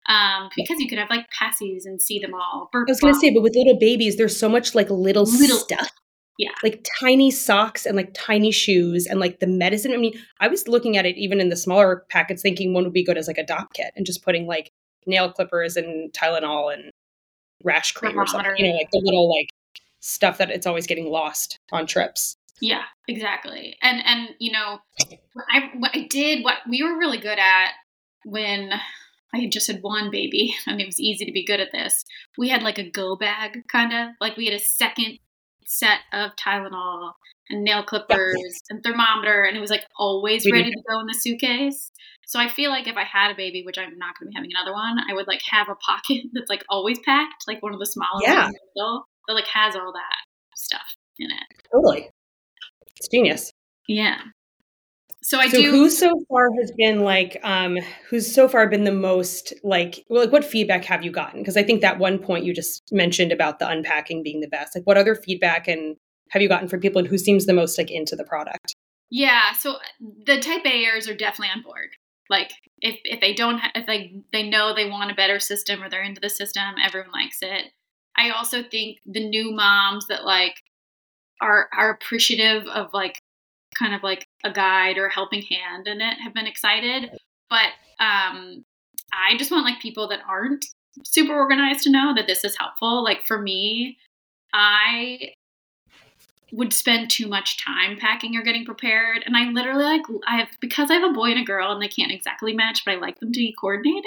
Um, 0.07 0.49
because 0.55 0.79
you 0.79 0.87
could 0.87 0.97
have 0.97 1.09
like 1.09 1.25
passies 1.29 1.81
and 1.85 2.01
see 2.01 2.17
them 2.19 2.33
all. 2.33 2.69
I 2.73 2.83
was 2.87 2.99
gonna 2.99 3.13
say, 3.13 3.33
but 3.33 3.43
with 3.43 3.55
little 3.55 3.77
babies, 3.77 4.15
there's 4.17 4.37
so 4.39 4.47
much 4.47 4.73
like 4.73 4.89
little, 4.89 5.23
Little- 5.25 5.57
stuff. 5.57 5.91
Yeah. 6.37 6.51
Like 6.63 6.85
tiny 6.99 7.31
socks 7.31 7.85
and 7.85 7.97
like 7.97 8.11
tiny 8.13 8.51
shoes 8.51 9.07
and 9.07 9.19
like 9.19 9.39
the 9.39 9.47
medicine. 9.47 9.91
I 9.91 9.97
mean, 9.97 10.13
I 10.39 10.47
was 10.47 10.67
looking 10.67 10.95
at 10.95 11.05
it 11.05 11.17
even 11.17 11.41
in 11.41 11.49
the 11.49 11.55
smaller 11.55 12.05
packets, 12.09 12.43
thinking 12.43 12.73
one 12.73 12.83
would 12.83 12.93
be 12.93 13.03
good 13.03 13.17
as 13.17 13.27
like 13.27 13.39
a 13.39 13.43
dopp 13.43 13.73
kit 13.73 13.91
and 13.95 14.05
just 14.05 14.23
putting 14.23 14.45
like 14.45 14.71
nail 15.07 15.31
clippers 15.31 15.75
and 15.75 16.13
Tylenol 16.13 16.71
and 16.71 16.91
rash 17.63 17.91
cream 17.91 18.19
or 18.19 18.27
something. 18.27 18.53
You 18.57 18.67
know, 18.67 18.77
like 18.77 18.91
the 18.91 19.01
little 19.03 19.35
like 19.35 19.49
stuff 19.99 20.37
that 20.37 20.51
it's 20.51 20.67
always 20.67 20.85
getting 20.85 21.09
lost 21.09 21.57
on 21.71 21.87
trips. 21.87 22.37
Yeah, 22.61 22.83
exactly. 23.07 23.75
And 23.81 24.01
and 24.05 24.29
you 24.39 24.51
know, 24.51 24.79
I 25.49 25.71
what 25.77 25.91
I 25.95 26.07
did 26.07 26.43
what 26.43 26.57
we 26.69 26.83
were 26.83 26.97
really 26.97 27.17
good 27.17 27.39
at 27.39 27.71
when 28.25 28.71
I 29.33 29.39
had 29.39 29.51
just 29.51 29.67
had 29.67 29.79
one 29.81 30.09
baby 30.11 30.55
and 30.67 30.79
it 30.81 30.85
was 30.85 30.99
easy 30.99 31.25
to 31.25 31.31
be 31.31 31.45
good 31.45 31.59
at 31.59 31.71
this. 31.71 32.03
We 32.37 32.49
had 32.49 32.63
like 32.63 32.77
a 32.77 32.89
go 32.89 33.15
bag 33.15 33.63
kind 33.67 33.93
of 33.93 34.09
like 34.21 34.37
we 34.37 34.45
had 34.45 34.53
a 34.55 34.59
second 34.59 35.19
set 35.65 35.99
of 36.13 36.31
Tylenol 36.35 37.11
and 37.49 37.63
nail 37.63 37.83
clippers 37.83 38.35
and 38.69 38.81
thermometer 38.83 39.43
and 39.43 39.57
it 39.57 39.59
was 39.59 39.69
like 39.69 39.83
always 39.97 40.45
We 40.45 40.51
ready 40.51 40.71
to 40.71 40.81
go 40.89 40.99
in 40.99 41.07
the 41.07 41.13
suitcase. 41.13 41.91
So 42.25 42.39
I 42.39 42.49
feel 42.49 42.71
like 42.71 42.87
if 42.87 42.97
I 42.97 43.03
had 43.03 43.31
a 43.31 43.35
baby, 43.35 43.63
which 43.65 43.77
I'm 43.77 43.97
not 43.97 44.15
going 44.19 44.27
to 44.27 44.29
be 44.31 44.35
having 44.35 44.49
another 44.53 44.73
one, 44.73 44.97
I 45.09 45.13
would 45.13 45.27
like 45.27 45.41
have 45.49 45.67
a 45.69 45.75
pocket 45.75 46.23
that's 46.33 46.49
like 46.49 46.63
always 46.69 46.99
packed, 46.99 47.45
like 47.47 47.61
one 47.63 47.73
of 47.73 47.79
the 47.79 47.85
smallest 47.85 48.25
Yeah. 48.27 48.47
in 48.47 48.51
the 48.51 48.59
middle 48.75 49.05
that 49.27 49.33
like 49.33 49.47
has 49.47 49.75
all 49.75 49.93
that 49.93 50.15
stuff 50.55 50.95
in 51.19 51.31
it. 51.31 51.43
Totally. 51.73 52.09
It's 52.97 53.07
genius. 53.07 53.51
Yeah. 53.87 54.17
So 55.27 55.39
I 55.39 55.49
so 55.49 55.57
do. 55.57 55.71
who 55.71 55.89
so 55.89 56.23
far 56.29 56.47
has 56.57 56.71
been 56.77 57.01
like 57.01 57.37
um 57.43 57.77
who's 58.09 58.33
so 58.33 58.47
far 58.47 58.65
been 58.69 58.85
the 58.85 58.93
most 58.93 59.53
like 59.61 60.05
well 60.07 60.23
like 60.23 60.31
what 60.31 60.45
feedback 60.45 60.85
have 60.85 61.03
you 61.03 61.11
gotten 61.11 61.41
because 61.41 61.57
i 61.57 61.63
think 61.63 61.81
that 61.81 61.99
one 61.99 62.17
point 62.17 62.45
you 62.45 62.53
just 62.53 62.81
mentioned 62.93 63.33
about 63.33 63.59
the 63.59 63.67
unpacking 63.67 64.23
being 64.23 64.39
the 64.39 64.47
best 64.47 64.73
like 64.73 64.87
what 64.87 64.95
other 64.95 65.15
feedback 65.15 65.67
and 65.67 65.97
have 66.29 66.41
you 66.41 66.47
gotten 66.47 66.69
from 66.69 66.79
people 66.79 66.99
and 66.99 67.09
who 67.09 67.17
seems 67.17 67.45
the 67.45 67.51
most 67.51 67.77
like 67.77 67.91
into 67.91 68.15
the 68.15 68.23
product 68.23 68.73
Yeah, 69.09 69.51
so 69.53 69.77
the 70.25 70.39
type 70.39 70.63
A'ers 70.63 71.09
are 71.09 71.15
definitely 71.15 71.53
on 71.55 71.61
board. 71.61 71.89
Like 72.29 72.51
if 72.79 72.97
if 73.03 73.21
they 73.21 73.33
don't 73.33 73.59
ha- 73.59 73.71
if 73.75 73.85
they 73.85 74.21
they 74.33 74.43
know 74.43 74.73
they 74.73 74.89
want 74.89 75.11
a 75.11 75.15
better 75.15 75.39
system 75.39 75.81
or 75.81 75.89
they're 75.89 76.03
into 76.03 76.21
the 76.21 76.29
system, 76.29 76.75
everyone 76.83 77.11
likes 77.11 77.39
it. 77.41 77.71
I 78.17 78.31
also 78.31 78.63
think 78.63 78.97
the 79.05 79.27
new 79.27 79.51
moms 79.51 80.07
that 80.07 80.25
like 80.25 80.55
are 81.41 81.69
are 81.73 81.89
appreciative 81.89 82.67
of 82.67 82.89
like 82.93 83.21
kind 83.77 83.93
of 83.93 84.03
like 84.03 84.27
a 84.43 84.51
guide 84.51 84.97
or 84.97 85.09
helping 85.09 85.41
hand 85.43 85.87
in 85.87 86.01
it 86.01 86.17
have 86.23 86.33
been 86.33 86.47
excited. 86.47 87.11
But 87.49 87.71
um 87.99 88.65
I 89.13 89.37
just 89.37 89.51
want 89.51 89.65
like 89.65 89.79
people 89.79 90.07
that 90.09 90.19
aren't 90.27 90.65
super 91.03 91.33
organized 91.33 91.83
to 91.83 91.91
know 91.91 92.13
that 92.15 92.27
this 92.27 92.43
is 92.43 92.57
helpful. 92.57 93.03
Like 93.03 93.25
for 93.25 93.39
me, 93.41 93.97
I 94.53 95.33
would 96.53 96.73
spend 96.73 97.09
too 97.09 97.27
much 97.27 97.63
time 97.63 97.97
packing 97.99 98.35
or 98.37 98.41
getting 98.41 98.63
prepared. 98.63 99.23
And 99.25 99.35
i 99.35 99.49
literally 99.49 99.83
like 99.83 100.01
i 100.27 100.37
have 100.37 100.47
because 100.61 100.89
i 100.89 100.93
have 100.93 101.09
a 101.09 101.13
boy 101.13 101.31
and 101.31 101.39
a 101.39 101.43
girl 101.43 101.71
and 101.71 101.81
they 101.81 101.87
can't 101.87 102.11
exactly 102.11 102.53
match 102.53 102.83
but 102.85 102.93
i 102.93 102.97
like 102.97 103.19
them 103.19 103.31
to 103.33 103.37
be 103.37 103.53
coordinated 103.59 104.05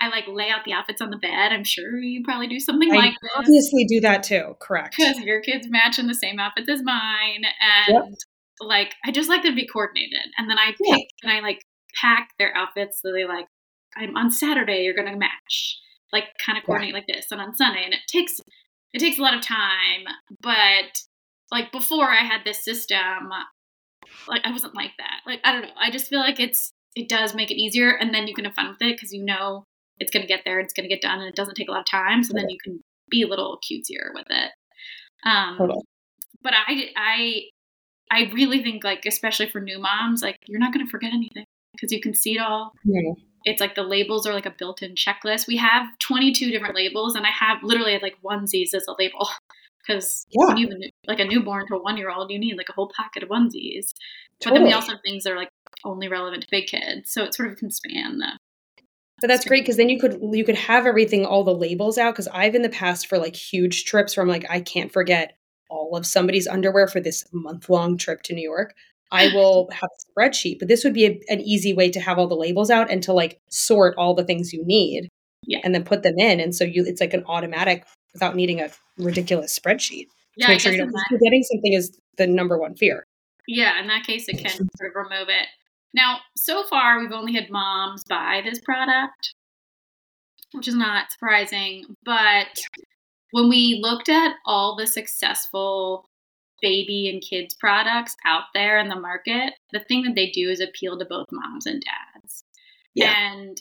i 0.00 0.08
like 0.08 0.24
lay 0.28 0.48
out 0.48 0.64
the 0.64 0.72
outfits 0.72 1.02
on 1.02 1.10
the 1.10 1.18
bed. 1.18 1.52
I'm 1.52 1.64
sure 1.64 1.98
you 1.98 2.22
probably 2.24 2.46
do 2.46 2.58
something 2.58 2.90
i 2.92 2.96
like 2.96 3.14
this. 3.20 3.30
obviously 3.36 3.84
do 3.84 4.00
that 4.00 4.22
too 4.22 4.56
correct. 4.60 4.96
Because 4.98 5.18
your 5.18 5.40
kids 5.40 5.68
match 5.68 5.98
in 5.98 6.06
the 6.06 6.14
same 6.14 6.38
outfits 6.38 6.68
as 6.68 6.82
mine. 6.82 7.44
And 7.86 8.16
like 8.60 8.94
i 9.04 9.10
just 9.10 9.28
like 9.28 9.42
them 9.42 9.52
to 9.52 9.56
be 9.60 9.66
coordinated 9.66 10.26
and 10.36 10.50
then 10.50 10.58
i 10.58 10.74
Yeah. 10.80 10.96
pick 10.96 11.08
and 11.22 11.32
i 11.32 11.40
like 11.40 11.62
pack 12.00 12.30
their 12.38 12.56
outfits 12.56 13.00
so 13.02 13.12
they 13.12 13.24
like 13.24 13.46
i'm 13.96 14.16
on 14.16 14.30
saturday 14.30 14.82
you're 14.82 14.94
gonna 14.94 15.16
match 15.16 15.78
like 16.12 16.24
kind 16.44 16.58
of 16.58 16.64
coordinate 16.64 16.94
like 16.94 17.06
this 17.06 17.26
and 17.30 17.40
on 17.40 17.56
sunday 17.56 17.84
and 17.84 17.94
it 17.94 18.00
takes 18.10 18.40
it 18.92 18.98
takes 18.98 19.18
a 19.18 19.22
lot 19.22 19.34
of 19.34 19.42
time 19.42 20.04
but 20.40 21.02
like 21.50 21.72
before 21.72 22.10
i 22.10 22.22
had 22.24 22.42
this 22.44 22.64
system 22.64 23.30
like 24.26 24.42
I 24.44 24.52
wasn't 24.52 24.74
like 24.74 24.92
that. 24.98 25.20
Like 25.26 25.40
I 25.44 25.52
don't 25.52 25.62
know. 25.62 25.68
I 25.78 25.90
just 25.90 26.08
feel 26.08 26.20
like 26.20 26.40
it's 26.40 26.72
it 26.94 27.08
does 27.08 27.34
make 27.34 27.50
it 27.50 27.60
easier, 27.60 27.90
and 27.90 28.14
then 28.14 28.26
you 28.26 28.34
can 28.34 28.44
have 28.44 28.54
fun 28.54 28.68
with 28.68 28.80
it 28.80 28.96
because 28.96 29.12
you 29.12 29.24
know 29.24 29.64
it's 29.98 30.10
going 30.10 30.22
to 30.22 30.28
get 30.28 30.42
there, 30.44 30.60
it's 30.60 30.72
going 30.72 30.88
to 30.88 30.94
get 30.94 31.02
done, 31.02 31.18
and 31.18 31.28
it 31.28 31.34
doesn't 31.34 31.54
take 31.54 31.68
a 31.68 31.72
lot 31.72 31.80
of 31.80 31.90
time. 31.90 32.22
So 32.22 32.32
then 32.34 32.48
you 32.48 32.58
can 32.62 32.80
be 33.10 33.22
a 33.22 33.26
little 33.26 33.58
cutesier 33.58 34.14
with 34.14 34.26
it. 34.30 34.50
Um. 35.24 35.72
But 36.42 36.54
I 36.54 36.90
I 36.96 37.42
I 38.10 38.30
really 38.34 38.62
think 38.62 38.84
like 38.84 39.04
especially 39.06 39.48
for 39.48 39.60
new 39.60 39.78
moms, 39.78 40.22
like 40.22 40.38
you're 40.46 40.60
not 40.60 40.72
going 40.72 40.84
to 40.84 40.90
forget 40.90 41.12
anything 41.12 41.44
because 41.72 41.92
you 41.92 42.00
can 42.00 42.14
see 42.14 42.36
it 42.36 42.40
all. 42.40 42.72
Yeah. 42.84 43.12
It's 43.44 43.60
like 43.60 43.74
the 43.74 43.82
labels 43.82 44.26
are 44.26 44.34
like 44.34 44.46
a 44.46 44.54
built-in 44.56 44.94
checklist. 44.94 45.46
We 45.46 45.56
have 45.56 45.86
22 46.00 46.50
different 46.50 46.74
labels, 46.74 47.14
and 47.14 47.24
I 47.24 47.30
have 47.30 47.58
literally 47.62 47.98
like 48.02 48.16
onesies 48.24 48.74
as 48.74 48.86
a 48.88 48.94
label 48.98 49.28
because 49.86 50.26
yeah. 50.30 50.56
have 50.56 50.68
like 51.06 51.20
a 51.20 51.24
newborn 51.24 51.66
to 51.68 51.76
a 51.76 51.82
one-year-old, 51.82 52.30
you 52.30 52.38
need 52.38 52.56
like 52.56 52.68
a 52.68 52.72
whole 52.72 52.90
packet 52.94 53.22
of 53.22 53.28
onesies. 53.28 53.92
But 54.42 54.54
then 54.54 54.64
we 54.64 54.72
also 54.72 54.92
have 54.92 55.00
things 55.04 55.24
that 55.24 55.32
are 55.32 55.36
like 55.36 55.50
only 55.84 56.08
relevant 56.08 56.42
to 56.42 56.48
big 56.50 56.66
kids, 56.66 57.12
so 57.12 57.24
it 57.24 57.34
sort 57.34 57.50
of 57.50 57.56
can 57.56 57.70
span 57.70 58.18
the. 58.18 58.38
But 59.20 59.26
that's 59.26 59.44
great 59.44 59.64
because 59.64 59.76
then 59.76 59.88
you 59.88 59.98
could 59.98 60.20
you 60.32 60.44
could 60.44 60.56
have 60.56 60.86
everything 60.86 61.26
all 61.26 61.42
the 61.42 61.54
labels 61.54 61.98
out 61.98 62.14
because 62.14 62.28
I've 62.28 62.54
in 62.54 62.62
the 62.62 62.68
past 62.68 63.08
for 63.08 63.18
like 63.18 63.34
huge 63.34 63.84
trips 63.84 64.16
where 64.16 64.22
I'm 64.22 64.28
like 64.28 64.46
I 64.48 64.60
can't 64.60 64.92
forget 64.92 65.37
all 65.68 65.96
of 65.96 66.06
somebody's 66.06 66.46
underwear 66.46 66.88
for 66.88 67.00
this 67.00 67.24
month 67.32 67.68
long 67.68 67.96
trip 67.96 68.22
to 68.22 68.34
New 68.34 68.42
York. 68.42 68.74
I 69.10 69.28
will 69.34 69.68
have 69.70 69.88
a 69.90 70.20
spreadsheet, 70.20 70.58
but 70.58 70.68
this 70.68 70.84
would 70.84 70.94
be 70.94 71.06
a, 71.06 71.20
an 71.28 71.40
easy 71.40 71.72
way 71.72 71.90
to 71.90 72.00
have 72.00 72.18
all 72.18 72.26
the 72.26 72.36
labels 72.36 72.70
out 72.70 72.90
and 72.90 73.02
to 73.04 73.12
like 73.12 73.40
sort 73.48 73.94
all 73.96 74.14
the 74.14 74.24
things 74.24 74.52
you 74.52 74.64
need 74.64 75.08
yeah. 75.46 75.60
and 75.64 75.74
then 75.74 75.84
put 75.84 76.02
them 76.02 76.18
in. 76.18 76.40
And 76.40 76.54
so 76.54 76.64
you, 76.64 76.84
it's 76.84 77.00
like 77.00 77.14
an 77.14 77.24
automatic 77.26 77.84
without 78.12 78.36
needing 78.36 78.60
a 78.60 78.70
ridiculous 78.96 79.58
spreadsheet. 79.58 80.06
Yeah, 80.36 80.46
to 80.46 80.52
make 80.52 80.60
sure 80.60 80.72
you 80.72 80.78
don't 80.78 80.92
forgetting 81.10 81.42
something 81.42 81.72
is 81.72 81.98
the 82.16 82.26
number 82.26 82.58
one 82.58 82.76
fear. 82.76 83.04
Yeah, 83.48 83.80
in 83.80 83.88
that 83.88 84.04
case, 84.04 84.28
it 84.28 84.38
can 84.38 84.50
sort 84.76 84.90
of 84.90 85.10
remove 85.10 85.28
it. 85.28 85.46
Now, 85.94 86.18
so 86.36 86.64
far, 86.64 87.00
we've 87.00 87.12
only 87.12 87.32
had 87.32 87.50
moms 87.50 88.04
buy 88.08 88.42
this 88.44 88.60
product, 88.60 89.34
which 90.52 90.68
is 90.68 90.74
not 90.74 91.10
surprising. 91.10 91.84
But 92.04 92.46
when 93.30 93.48
we 93.48 93.80
looked 93.82 94.08
at 94.08 94.34
all 94.46 94.76
the 94.76 94.86
successful 94.86 96.08
baby 96.60 97.08
and 97.08 97.22
kids 97.22 97.54
products 97.54 98.16
out 98.26 98.44
there 98.54 98.78
in 98.78 98.88
the 98.88 98.98
market, 98.98 99.54
the 99.72 99.80
thing 99.80 100.02
that 100.02 100.14
they 100.14 100.30
do 100.30 100.50
is 100.50 100.60
appeal 100.60 100.98
to 100.98 101.04
both 101.04 101.26
moms 101.30 101.66
and 101.66 101.82
dads. 101.82 102.44
Yeah. 102.94 103.14
And 103.16 103.60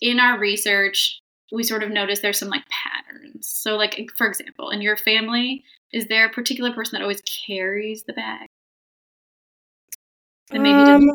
in 0.00 0.20
our 0.20 0.38
research, 0.38 1.18
we 1.52 1.62
sort 1.62 1.82
of 1.82 1.90
noticed 1.90 2.22
there's 2.22 2.38
some 2.38 2.48
like 2.48 2.64
patterns. 2.70 3.50
So, 3.52 3.76
like 3.76 4.08
for 4.16 4.26
example, 4.26 4.70
in 4.70 4.80
your 4.80 4.96
family, 4.96 5.64
is 5.92 6.06
there 6.06 6.26
a 6.26 6.30
particular 6.30 6.72
person 6.72 6.92
that 6.92 7.02
always 7.02 7.22
carries 7.46 8.04
the 8.06 8.12
bag? 8.12 8.46
And 10.50 10.62
maybe 10.62 10.74
um, 10.74 11.10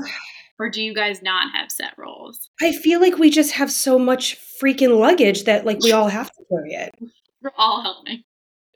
or 0.59 0.69
do 0.69 0.81
you 0.81 0.93
guys 0.93 1.21
not 1.21 1.53
have 1.53 1.71
set 1.71 1.93
roles? 1.97 2.49
I 2.61 2.71
feel 2.71 2.99
like 2.99 3.17
we 3.17 3.29
just 3.29 3.53
have 3.53 3.71
so 3.71 3.99
much 3.99 4.37
freaking 4.61 4.99
luggage 4.99 5.43
that 5.43 5.65
like 5.65 5.79
we 5.81 5.91
all 5.91 6.07
have 6.07 6.31
to 6.31 6.43
carry 6.49 6.73
it. 6.73 6.91
We're 7.47 7.51
all 7.63 7.81
helping. 7.81 8.23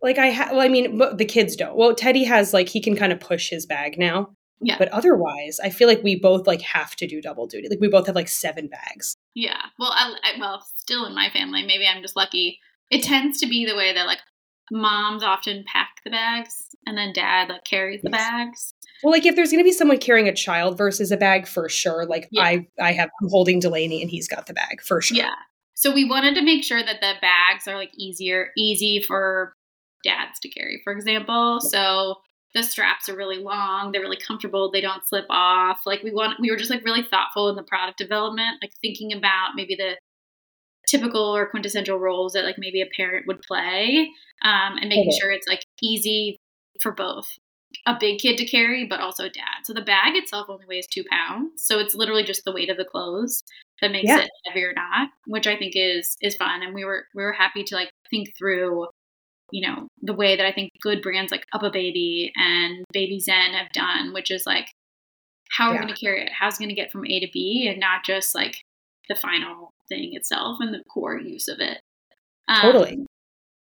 Like 0.02 0.18
I 0.18 0.28
have, 0.28 0.52
well, 0.52 0.62
I 0.62 0.68
mean, 0.68 0.98
the 0.98 1.26
kids 1.26 1.56
don't. 1.56 1.76
Well, 1.76 1.94
Teddy 1.94 2.24
has 2.24 2.54
like 2.54 2.70
he 2.70 2.82
can 2.82 2.96
kind 2.96 3.14
of 3.14 3.20
push 3.20 3.50
his 3.50 3.66
bag 3.66 3.98
now. 4.00 4.34
Yeah. 4.64 4.78
But 4.78 4.90
otherwise, 4.90 5.60
I 5.64 5.70
feel 5.70 5.88
like 5.88 6.04
we 6.04 6.20
both 6.20 6.46
like 6.46 6.62
have 6.62 6.96
to 6.98 7.08
do 7.08 7.22
double 7.22 7.48
duty. 7.48 7.68
Like 7.68 7.80
we 7.80 7.88
both 7.88 8.06
have 8.06 8.16
like 8.16 8.28
seven 8.28 8.68
bags. 8.68 9.16
Yeah. 9.34 9.62
Well, 9.80 9.92
I, 9.92 10.16
I 10.24 10.40
well, 10.40 10.64
still 10.78 11.06
in 11.06 11.16
my 11.16 11.30
family, 11.32 11.66
maybe 11.66 11.88
I'm 11.88 12.02
just 12.02 12.16
lucky. 12.16 12.60
It 12.92 13.04
tends 13.04 13.40
to 13.40 13.48
be 13.48 13.66
the 13.66 13.76
way 13.76 13.94
that 13.94 14.06
like 14.06 14.20
moms 14.72 15.24
often 15.24 15.66
pack 15.66 15.90
the 16.04 16.12
bags 16.12 16.68
and 16.86 16.98
then 16.98 17.12
dad 17.14 17.50
like 17.50 17.64
carries 17.64 18.02
the 18.02 18.12
yes. 18.12 18.22
bags. 18.22 18.74
Well, 19.04 19.12
like 19.12 19.26
if 19.26 19.36
there's 19.36 19.50
going 19.50 19.64
to 19.64 19.68
be 19.68 19.72
someone 19.72 19.98
carrying 19.98 20.28
a 20.28 20.34
child 20.34 20.78
versus 20.78 21.12
a 21.12 21.18
bag, 21.18 21.48
for 21.48 21.68
sure. 21.68 22.06
Like 22.06 22.28
yeah. 22.32 22.44
I, 22.44 22.68
I 22.80 22.92
have 22.92 23.10
I'm 23.22 23.30
holding 23.30 23.60
Delaney, 23.60 24.02
and 24.02 24.12
he's 24.12 24.28
got 24.28 24.46
the 24.46 24.54
bag 24.54 24.82
for 24.82 25.02
sure. 25.02 25.18
Yeah. 25.18 25.34
So 25.82 25.92
we 25.92 26.08
wanted 26.08 26.36
to 26.36 26.44
make 26.44 26.64
sure 26.64 26.82
that 26.82 27.02
the 27.02 27.14
bags 27.22 27.68
are 27.68 27.76
like 27.76 27.90
easier, 27.98 28.52
easy 28.56 29.02
for 29.02 29.56
dads 30.04 30.40
to 30.42 30.50
carry, 30.50 30.80
for 30.84 30.94
example. 30.94 31.60
So 31.60 32.18
the 32.54 32.62
straps 32.62 33.10
are 33.10 33.16
really 33.16 33.40
long, 33.40 33.92
they're 33.92 34.02
really 34.02 34.20
comfortable, 34.20 34.70
they 34.70 34.82
don't 34.82 35.08
slip 35.08 35.26
off. 35.32 35.82
Like 35.88 36.04
we 36.04 36.12
want 36.12 36.40
we 36.40 36.52
were 36.52 36.58
just 36.58 36.70
like 36.70 36.86
really 36.86 37.02
thoughtful 37.02 37.50
in 37.50 37.56
the 37.56 37.64
product 37.64 37.98
development, 37.98 38.60
like 38.62 38.74
thinking 38.80 39.12
about 39.12 39.56
maybe 39.56 39.76
the 39.76 39.98
typical 40.88 41.36
or 41.36 41.50
quintessential 41.50 41.98
roles 41.98 42.34
that 42.34 42.46
like 42.46 42.60
maybe 42.60 42.82
a 42.82 42.88
parent 42.96 43.26
would 43.26 43.42
play 43.42 44.08
um, 44.44 44.78
and 44.80 44.90
making 44.90 45.10
okay. 45.10 45.18
sure 45.20 45.32
it's 45.32 45.48
like 45.48 45.66
easy 45.82 46.38
for 46.80 46.92
both 46.92 47.28
a 47.88 47.96
big 48.00 48.20
kid 48.20 48.38
to 48.38 48.46
carry 48.46 48.86
but 48.86 49.00
also 49.00 49.26
a 49.26 49.30
dad 49.30 49.64
so 49.64 49.74
the 49.74 49.82
bag 49.82 50.16
itself 50.16 50.48
only 50.50 50.66
weighs 50.68 50.88
two 50.88 51.04
pounds 51.10 51.64
so 51.66 51.80
it's 51.80 51.96
literally 51.96 52.24
just 52.24 52.44
the 52.44 52.52
weight 52.52 52.70
of 52.70 52.78
the 52.78 52.84
clothes 52.84 53.44
that 53.82 53.92
makes 53.92 54.08
yeah. 54.08 54.20
it 54.20 54.30
heavy 54.46 54.64
or 54.64 54.74
not 54.74 55.10
which 55.28 55.48
i 55.48 55.56
think 55.56 55.74
is 55.76 56.16
is 56.22 56.36
fun 56.36 56.62
and 56.62 56.74
we 56.74 56.86
were 56.86 57.06
we 57.16 57.24
were 57.24 57.34
happy 57.34 57.64
to 57.64 57.76
like 57.76 57.90
think 58.10 58.28
through 58.38 58.88
you 59.52 59.68
know, 59.68 59.88
the 60.02 60.14
way 60.14 60.36
that 60.36 60.46
I 60.46 60.52
think 60.52 60.72
good 60.82 61.02
brands 61.02 61.32
like 61.32 61.46
UPPAbaby 61.54 62.32
and 62.36 62.86
Babyzen 62.96 63.54
have 63.54 63.70
done, 63.74 64.14
which 64.14 64.32
is 64.32 64.44
like, 64.46 64.68
how 65.52 65.66
are 65.66 65.74
yeah. 65.74 65.82
we 65.82 65.86
going 65.86 65.94
to 65.94 66.00
carry 66.00 66.22
it? 66.24 66.32
How's 66.32 66.56
it 66.56 66.60
going 66.60 66.70
to 66.70 66.76
get 66.76 66.92
from 66.92 67.06
A 67.06 67.20
to 67.20 67.28
B 67.32 67.68
and 67.70 67.80
not 67.80 68.06
just 68.06 68.34
like 68.34 68.56
the 69.10 69.16
final 69.16 69.74
thing 69.90 70.12
itself 70.14 70.58
and 70.62 70.74
the 70.74 70.84
core 70.86 71.20
use 71.20 71.48
of 71.50 71.60
it. 71.60 71.82
Um, 72.48 72.62
totally. 72.62 73.06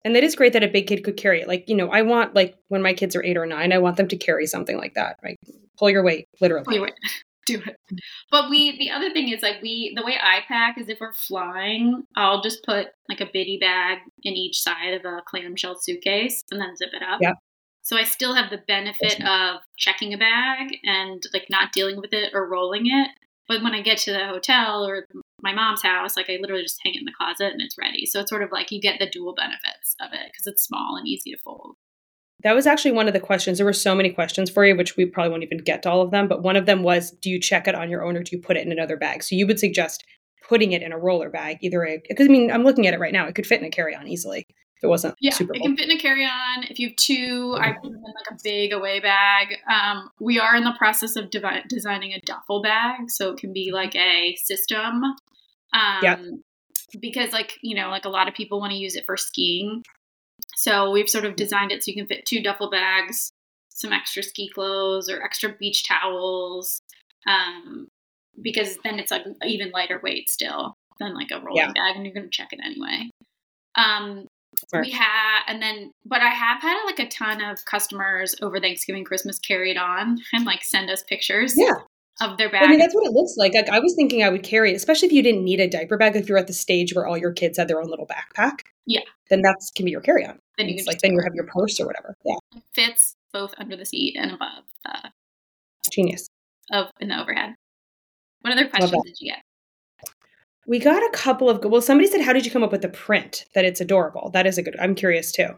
And 0.04 0.16
that 0.16 0.24
is 0.24 0.34
great 0.34 0.54
that 0.54 0.64
a 0.64 0.68
big 0.68 0.86
kid 0.86 1.04
could 1.04 1.16
carry 1.16 1.40
it. 1.40 1.48
Like, 1.48 1.68
you 1.68 1.74
know, 1.74 1.88
I 1.90 2.02
want 2.02 2.34
like 2.34 2.56
when 2.68 2.82
my 2.82 2.94
kids 2.94 3.14
are 3.14 3.22
eight 3.22 3.36
or 3.36 3.46
nine, 3.46 3.72
I 3.72 3.78
want 3.78 3.96
them 3.96 4.08
to 4.08 4.16
carry 4.16 4.46
something 4.46 4.76
like 4.76 4.94
that, 4.94 5.16
right? 5.22 5.36
Pull 5.78 5.90
your 5.90 6.02
weight, 6.02 6.26
literally. 6.40 6.64
Pull 6.64 6.74
your 6.74 6.82
weight. 6.84 6.94
do 7.46 7.62
it. 7.66 8.00
But 8.30 8.50
we, 8.50 8.78
the 8.78 8.90
other 8.90 9.12
thing 9.12 9.28
is 9.28 9.42
like 9.42 9.62
we, 9.62 9.92
the 9.96 10.04
way 10.04 10.16
I 10.20 10.40
pack 10.46 10.78
is 10.78 10.88
if 10.88 10.98
we're 11.00 11.12
flying, 11.12 12.04
I'll 12.16 12.42
just 12.42 12.64
put 12.64 12.88
like 13.08 13.20
a 13.20 13.30
bitty 13.32 13.58
bag 13.60 13.98
in 14.22 14.34
each 14.34 14.60
side 14.60 14.94
of 14.94 15.04
a 15.04 15.22
clamshell 15.26 15.78
suitcase 15.80 16.42
and 16.50 16.60
then 16.60 16.76
zip 16.76 16.90
it 16.92 17.02
up. 17.02 17.20
Yeah. 17.20 17.32
So 17.82 17.98
I 17.98 18.04
still 18.04 18.34
have 18.34 18.50
the 18.50 18.62
benefit 18.66 19.20
of 19.26 19.60
checking 19.76 20.14
a 20.14 20.18
bag 20.18 20.78
and 20.84 21.22
like 21.34 21.46
not 21.50 21.72
dealing 21.72 22.00
with 22.00 22.14
it 22.14 22.32
or 22.32 22.48
rolling 22.48 22.86
it. 22.86 23.10
But 23.46 23.62
when 23.62 23.74
I 23.74 23.82
get 23.82 23.98
to 23.98 24.12
the 24.12 24.26
hotel 24.26 24.86
or 24.86 25.06
my 25.42 25.52
mom's 25.52 25.82
house, 25.82 26.16
like 26.16 26.30
I 26.30 26.38
literally 26.40 26.62
just 26.62 26.80
hang 26.82 26.94
it 26.94 27.00
in 27.00 27.04
the 27.04 27.12
closet 27.12 27.52
and 27.52 27.60
it's 27.60 27.76
ready. 27.76 28.06
So 28.06 28.20
it's 28.20 28.30
sort 28.30 28.42
of 28.42 28.50
like 28.50 28.72
you 28.72 28.80
get 28.80 28.98
the 28.98 29.10
dual 29.10 29.34
benefits 29.34 29.94
of 30.00 30.14
it 30.14 30.32
because 30.32 30.46
it's 30.46 30.64
small 30.64 30.96
and 30.96 31.06
easy 31.06 31.32
to 31.32 31.38
fold. 31.44 31.76
That 32.44 32.54
was 32.54 32.66
actually 32.66 32.92
one 32.92 33.08
of 33.08 33.14
the 33.14 33.20
questions. 33.20 33.58
There 33.58 33.64
were 33.64 33.72
so 33.72 33.94
many 33.94 34.10
questions 34.10 34.50
for 34.50 34.64
you, 34.64 34.76
which 34.76 34.96
we 34.96 35.06
probably 35.06 35.30
won't 35.30 35.42
even 35.42 35.58
get 35.58 35.82
to 35.82 35.90
all 35.90 36.02
of 36.02 36.10
them. 36.10 36.28
But 36.28 36.42
one 36.42 36.56
of 36.56 36.66
them 36.66 36.82
was 36.82 37.10
Do 37.10 37.30
you 37.30 37.40
check 37.40 37.66
it 37.66 37.74
on 37.74 37.90
your 37.90 38.04
own 38.04 38.16
or 38.16 38.22
do 38.22 38.36
you 38.36 38.42
put 38.42 38.56
it 38.56 38.66
in 38.66 38.70
another 38.70 38.96
bag? 38.96 39.22
So 39.22 39.34
you 39.34 39.46
would 39.46 39.58
suggest 39.58 40.04
putting 40.46 40.72
it 40.72 40.82
in 40.82 40.92
a 40.92 40.98
roller 40.98 41.30
bag, 41.30 41.58
either 41.62 41.84
a, 41.84 42.02
because 42.08 42.28
I 42.28 42.30
mean, 42.30 42.50
I'm 42.50 42.64
looking 42.64 42.86
at 42.86 42.94
it 42.94 43.00
right 43.00 43.12
now. 43.12 43.26
It 43.26 43.34
could 43.34 43.46
fit 43.46 43.60
in 43.60 43.66
a 43.66 43.70
carry 43.70 43.96
on 43.96 44.06
easily 44.06 44.46
if 44.76 44.84
it 44.84 44.88
wasn't 44.88 45.14
yeah, 45.20 45.32
it 45.34 45.36
can 45.36 45.76
fit 45.76 45.88
in 45.88 45.96
a 45.96 46.00
carry 46.00 46.24
on. 46.24 46.64
If 46.64 46.78
you 46.78 46.88
have 46.88 46.96
two, 46.96 47.56
I 47.58 47.72
put 47.72 47.90
them 47.90 47.94
in 47.94 48.02
like 48.02 48.30
a 48.30 48.36
big 48.42 48.72
away 48.72 49.00
bag. 49.00 49.56
Um, 49.72 50.10
we 50.20 50.38
are 50.38 50.54
in 50.54 50.64
the 50.64 50.74
process 50.76 51.16
of 51.16 51.30
devi- 51.30 51.64
designing 51.68 52.12
a 52.12 52.20
duffel 52.26 52.60
bag. 52.62 53.10
So 53.10 53.32
it 53.32 53.38
can 53.38 53.52
be 53.52 53.70
like 53.72 53.96
a 53.96 54.36
system. 54.36 55.02
Um, 55.72 56.02
yeah. 56.02 56.18
Because, 57.00 57.32
like, 57.32 57.58
you 57.62 57.74
know, 57.74 57.88
like 57.88 58.04
a 58.04 58.08
lot 58.08 58.28
of 58.28 58.34
people 58.34 58.60
want 58.60 58.72
to 58.72 58.78
use 58.78 58.94
it 58.94 59.04
for 59.06 59.16
skiing. 59.16 59.82
So 60.56 60.90
we've 60.90 61.08
sort 61.08 61.24
of 61.24 61.36
designed 61.36 61.72
it 61.72 61.82
so 61.82 61.90
you 61.90 61.96
can 61.96 62.06
fit 62.06 62.26
two 62.26 62.42
duffel 62.42 62.70
bags, 62.70 63.30
some 63.70 63.92
extra 63.92 64.22
ski 64.22 64.48
clothes 64.48 65.08
or 65.08 65.22
extra 65.22 65.54
beach 65.58 65.86
towels, 65.86 66.80
um, 67.26 67.88
because 68.40 68.76
then 68.84 68.98
it's 68.98 69.10
like 69.10 69.24
even 69.44 69.70
lighter 69.70 70.00
weight 70.02 70.28
still 70.28 70.74
than 71.00 71.14
like 71.14 71.30
a 71.32 71.40
rolling 71.40 71.56
yeah. 71.56 71.72
bag, 71.72 71.96
and 71.96 72.04
you're 72.04 72.14
going 72.14 72.30
to 72.30 72.30
check 72.30 72.52
it 72.52 72.60
anyway. 72.64 73.10
Um, 73.76 74.26
we 74.72 74.92
have, 74.92 75.42
and 75.48 75.60
then, 75.60 75.90
but 76.06 76.20
I 76.20 76.28
have 76.28 76.62
had 76.62 76.84
like 76.84 77.00
a 77.00 77.08
ton 77.08 77.42
of 77.42 77.64
customers 77.64 78.36
over 78.40 78.60
Thanksgiving, 78.60 79.04
Christmas 79.04 79.38
carry 79.40 79.72
it 79.72 79.76
on 79.76 80.18
and 80.32 80.44
like 80.44 80.62
send 80.62 80.90
us 80.90 81.02
pictures. 81.02 81.54
Yeah 81.56 81.72
of 82.20 82.38
their 82.38 82.50
bag. 82.50 82.62
I 82.62 82.68
mean, 82.68 82.78
that's 82.78 82.94
what 82.94 83.06
it 83.06 83.12
looks 83.12 83.34
like. 83.36 83.54
Like 83.54 83.68
I 83.68 83.80
was 83.80 83.94
thinking 83.94 84.22
I 84.22 84.28
would 84.28 84.42
carry 84.42 84.74
especially 84.74 85.06
if 85.06 85.12
you 85.12 85.22
didn't 85.22 85.44
need 85.44 85.60
a 85.60 85.68
diaper 85.68 85.96
bag. 85.96 86.16
If 86.16 86.28
you're 86.28 86.38
at 86.38 86.46
the 86.46 86.52
stage 86.52 86.94
where 86.94 87.06
all 87.06 87.18
your 87.18 87.32
kids 87.32 87.58
had 87.58 87.68
their 87.68 87.80
own 87.80 87.88
little 87.88 88.06
backpack, 88.06 88.60
yeah, 88.86 89.00
then 89.30 89.42
that 89.42 89.56
can 89.74 89.84
be 89.84 89.90
your 89.90 90.00
carry-on. 90.00 90.38
Then 90.58 90.68
you 90.68 90.76
can 90.76 90.84
like 90.86 91.00
then 91.00 91.12
you 91.12 91.20
have 91.24 91.34
your 91.34 91.46
purse 91.46 91.80
or 91.80 91.86
whatever. 91.86 92.16
Yeah, 92.24 92.36
it 92.56 92.62
fits 92.74 93.16
both 93.32 93.54
under 93.58 93.76
the 93.76 93.84
seat 93.84 94.16
and 94.18 94.32
above. 94.32 94.64
Uh, 94.84 95.08
Genius. 95.90 96.28
Of 96.72 96.90
in 97.00 97.08
the 97.08 97.20
overhead. 97.20 97.54
What 98.40 98.52
other 98.52 98.68
questions 98.68 99.02
did 99.04 99.16
you 99.20 99.32
get? 99.32 99.42
We 100.66 100.78
got 100.78 101.02
a 101.02 101.10
couple 101.12 101.50
of 101.50 101.60
good 101.60 101.70
well. 101.70 101.82
Somebody 101.82 102.08
said, 102.08 102.22
"How 102.22 102.32
did 102.32 102.46
you 102.46 102.52
come 102.52 102.62
up 102.62 102.72
with 102.72 102.82
the 102.82 102.88
print 102.88 103.44
that 103.54 103.64
it's 103.64 103.80
adorable?" 103.80 104.30
That 104.32 104.46
is 104.46 104.58
a 104.58 104.62
good. 104.62 104.76
I'm 104.80 104.94
curious 104.94 105.32
too. 105.32 105.56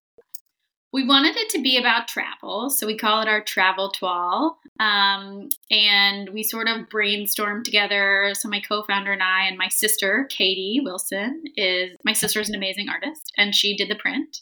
We 0.96 1.06
wanted 1.06 1.36
it 1.36 1.50
to 1.50 1.60
be 1.60 1.76
about 1.76 2.08
travel, 2.08 2.70
so 2.70 2.86
we 2.86 2.96
call 2.96 3.20
it 3.20 3.28
our 3.28 3.42
travel 3.42 3.90
toile. 3.90 4.56
Um, 4.80 5.50
and 5.70 6.30
we 6.30 6.42
sort 6.42 6.68
of 6.68 6.88
brainstormed 6.88 7.64
together. 7.64 8.32
So 8.32 8.48
my 8.48 8.60
co-founder 8.60 9.12
and 9.12 9.22
I, 9.22 9.44
and 9.46 9.58
my 9.58 9.68
sister 9.68 10.26
Katie 10.30 10.80
Wilson 10.82 11.44
is 11.54 11.98
my 12.02 12.14
sister 12.14 12.40
is 12.40 12.48
an 12.48 12.54
amazing 12.54 12.88
artist, 12.88 13.30
and 13.36 13.54
she 13.54 13.76
did 13.76 13.90
the 13.90 13.94
print. 13.94 14.40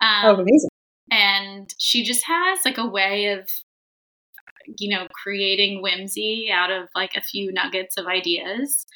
Um, 0.00 0.26
oh, 0.26 0.34
amazing! 0.34 0.70
And 1.10 1.74
she 1.78 2.04
just 2.04 2.24
has 2.26 2.60
like 2.64 2.78
a 2.78 2.86
way 2.86 3.32
of 3.32 3.48
you 4.78 4.94
know, 4.94 5.08
creating 5.12 5.82
whimsy 5.82 6.48
out 6.52 6.70
of 6.70 6.88
like 6.94 7.16
a 7.16 7.22
few 7.22 7.52
nuggets 7.52 7.96
of 7.96 8.06
ideas. 8.06 8.86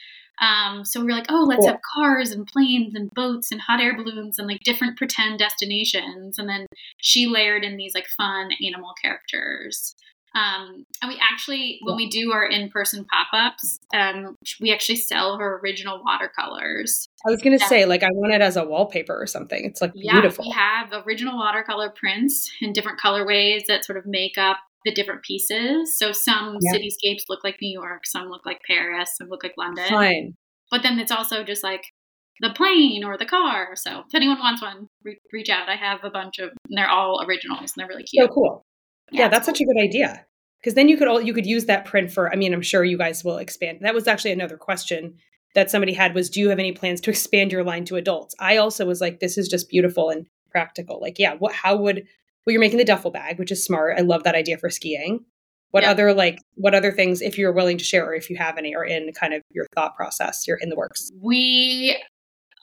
Um, 0.42 0.84
so 0.84 1.00
we 1.00 1.06
were 1.06 1.12
like, 1.12 1.30
oh, 1.30 1.46
let's 1.48 1.60
cool. 1.60 1.68
have 1.68 1.80
cars 1.94 2.32
and 2.32 2.46
planes 2.46 2.96
and 2.96 3.08
boats 3.14 3.52
and 3.52 3.60
hot 3.60 3.80
air 3.80 3.96
balloons 3.96 4.38
and 4.38 4.48
like 4.48 4.60
different 4.64 4.98
pretend 4.98 5.38
destinations. 5.38 6.36
And 6.36 6.48
then 6.48 6.66
she 6.98 7.28
layered 7.28 7.64
in 7.64 7.76
these 7.76 7.94
like 7.94 8.08
fun 8.08 8.50
animal 8.66 8.92
characters. 9.00 9.94
Um, 10.34 10.86
and 11.02 11.10
we 11.10 11.20
actually, 11.20 11.78
when 11.82 11.94
we 11.94 12.08
do 12.08 12.32
our 12.32 12.44
in-person 12.44 13.04
pop-ups, 13.04 13.78
um, 13.94 14.34
we 14.60 14.72
actually 14.72 14.96
sell 14.96 15.36
her 15.36 15.60
original 15.62 16.02
watercolors. 16.02 17.06
I 17.26 17.30
was 17.30 17.42
gonna 17.42 17.58
yeah. 17.60 17.68
say, 17.68 17.84
like, 17.84 18.02
I 18.02 18.08
want 18.12 18.32
it 18.32 18.40
as 18.40 18.56
a 18.56 18.64
wallpaper 18.64 19.14
or 19.14 19.26
something. 19.26 19.62
It's 19.62 19.82
like 19.82 19.92
yeah, 19.94 20.14
beautiful. 20.14 20.46
We 20.46 20.52
have 20.52 20.90
original 21.06 21.36
watercolor 21.36 21.90
prints 21.90 22.50
in 22.62 22.72
different 22.72 22.98
colorways 22.98 23.66
that 23.68 23.84
sort 23.84 23.98
of 23.98 24.06
make 24.06 24.38
up 24.38 24.56
the 24.84 24.92
different 24.92 25.22
pieces. 25.22 25.98
So 25.98 26.12
some 26.12 26.58
yeah. 26.60 26.72
cityscapes 26.72 27.24
look 27.28 27.44
like 27.44 27.56
New 27.60 27.72
York, 27.72 28.06
some 28.06 28.28
look 28.28 28.44
like 28.44 28.60
Paris, 28.66 29.10
some 29.16 29.28
look 29.28 29.42
like 29.42 29.54
London. 29.56 29.88
Fine. 29.88 30.34
But 30.70 30.82
then 30.82 30.98
it's 30.98 31.12
also 31.12 31.44
just 31.44 31.62
like 31.62 31.82
the 32.40 32.50
plane 32.50 33.04
or 33.04 33.16
the 33.16 33.26
car. 33.26 33.76
So 33.76 34.00
if 34.00 34.14
anyone 34.14 34.38
wants 34.38 34.62
one, 34.62 34.88
re- 35.04 35.20
reach 35.32 35.50
out. 35.50 35.68
I 35.68 35.76
have 35.76 36.00
a 36.02 36.10
bunch 36.10 36.38
of, 36.38 36.50
and 36.68 36.78
they're 36.78 36.88
all 36.88 37.24
originals 37.26 37.60
and 37.60 37.72
they're 37.76 37.88
really 37.88 38.04
cute. 38.04 38.28
So 38.28 38.34
cool. 38.34 38.66
Yeah, 39.10 39.22
yeah 39.22 39.28
that's 39.28 39.46
cool. 39.46 39.54
such 39.54 39.60
a 39.60 39.64
good 39.64 39.80
idea. 39.80 40.26
Because 40.60 40.74
then 40.74 40.88
you 40.88 40.96
could 40.96 41.08
all 41.08 41.20
you 41.20 41.34
could 41.34 41.46
use 41.46 41.66
that 41.66 41.84
print 41.84 42.12
for. 42.12 42.32
I 42.32 42.36
mean, 42.36 42.54
I'm 42.54 42.62
sure 42.62 42.84
you 42.84 42.96
guys 42.96 43.24
will 43.24 43.38
expand. 43.38 43.78
That 43.82 43.94
was 43.94 44.06
actually 44.06 44.30
another 44.30 44.56
question 44.56 45.16
that 45.54 45.70
somebody 45.70 45.92
had 45.92 46.14
was, 46.14 46.30
do 46.30 46.40
you 46.40 46.48
have 46.48 46.58
any 46.58 46.72
plans 46.72 47.00
to 47.02 47.10
expand 47.10 47.52
your 47.52 47.64
line 47.64 47.84
to 47.86 47.96
adults? 47.96 48.34
I 48.38 48.56
also 48.58 48.86
was 48.86 49.00
like, 49.00 49.20
this 49.20 49.36
is 49.36 49.48
just 49.48 49.68
beautiful 49.68 50.10
and 50.10 50.26
practical. 50.50 51.00
Like, 51.00 51.18
yeah, 51.18 51.34
what? 51.34 51.52
How 51.52 51.76
would? 51.76 52.06
Well, 52.44 52.52
you're 52.52 52.60
making 52.60 52.78
the 52.78 52.84
duffel 52.84 53.10
bag, 53.10 53.38
which 53.38 53.52
is 53.52 53.64
smart. 53.64 53.98
I 53.98 54.02
love 54.02 54.24
that 54.24 54.34
idea 54.34 54.58
for 54.58 54.70
skiing. 54.70 55.24
What 55.70 55.84
yeah. 55.84 55.90
other 55.90 56.12
like 56.12 56.38
what 56.54 56.74
other 56.74 56.92
things, 56.92 57.22
if 57.22 57.38
you're 57.38 57.52
willing 57.52 57.78
to 57.78 57.84
share, 57.84 58.06
or 58.06 58.14
if 58.14 58.28
you 58.28 58.36
have 58.36 58.58
any, 58.58 58.74
are 58.74 58.84
in 58.84 59.12
kind 59.12 59.32
of 59.32 59.42
your 59.50 59.66
thought 59.74 59.96
process? 59.96 60.46
You're 60.46 60.58
in 60.58 60.68
the 60.68 60.76
works. 60.76 61.10
We 61.20 61.96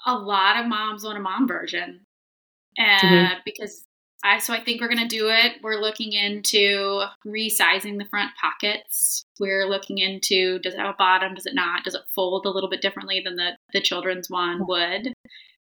a 0.05 0.15
lot 0.15 0.57
of 0.57 0.67
moms 0.67 1.03
want 1.03 1.17
a 1.17 1.21
mom 1.21 1.47
version, 1.47 2.01
and 2.77 3.01
mm-hmm. 3.01 3.39
because 3.45 3.83
I 4.23 4.37
so 4.39 4.53
I 4.53 4.63
think 4.63 4.81
we're 4.81 4.89
gonna 4.89 5.07
do 5.07 5.29
it. 5.29 5.53
We're 5.63 5.81
looking 5.81 6.13
into 6.13 7.03
resizing 7.25 7.97
the 7.97 8.07
front 8.09 8.31
pockets. 8.39 9.23
We're 9.39 9.65
looking 9.65 9.97
into 9.97 10.59
does 10.59 10.73
it 10.73 10.79
have 10.79 10.93
a 10.93 10.97
bottom? 10.97 11.33
Does 11.33 11.45
it 11.45 11.55
not? 11.55 11.83
Does 11.85 11.95
it 11.95 12.01
fold 12.13 12.45
a 12.45 12.49
little 12.49 12.69
bit 12.69 12.81
differently 12.81 13.21
than 13.23 13.37
the 13.37 13.51
the 13.73 13.81
children's 13.81 14.29
one 14.29 14.67
would? 14.67 15.13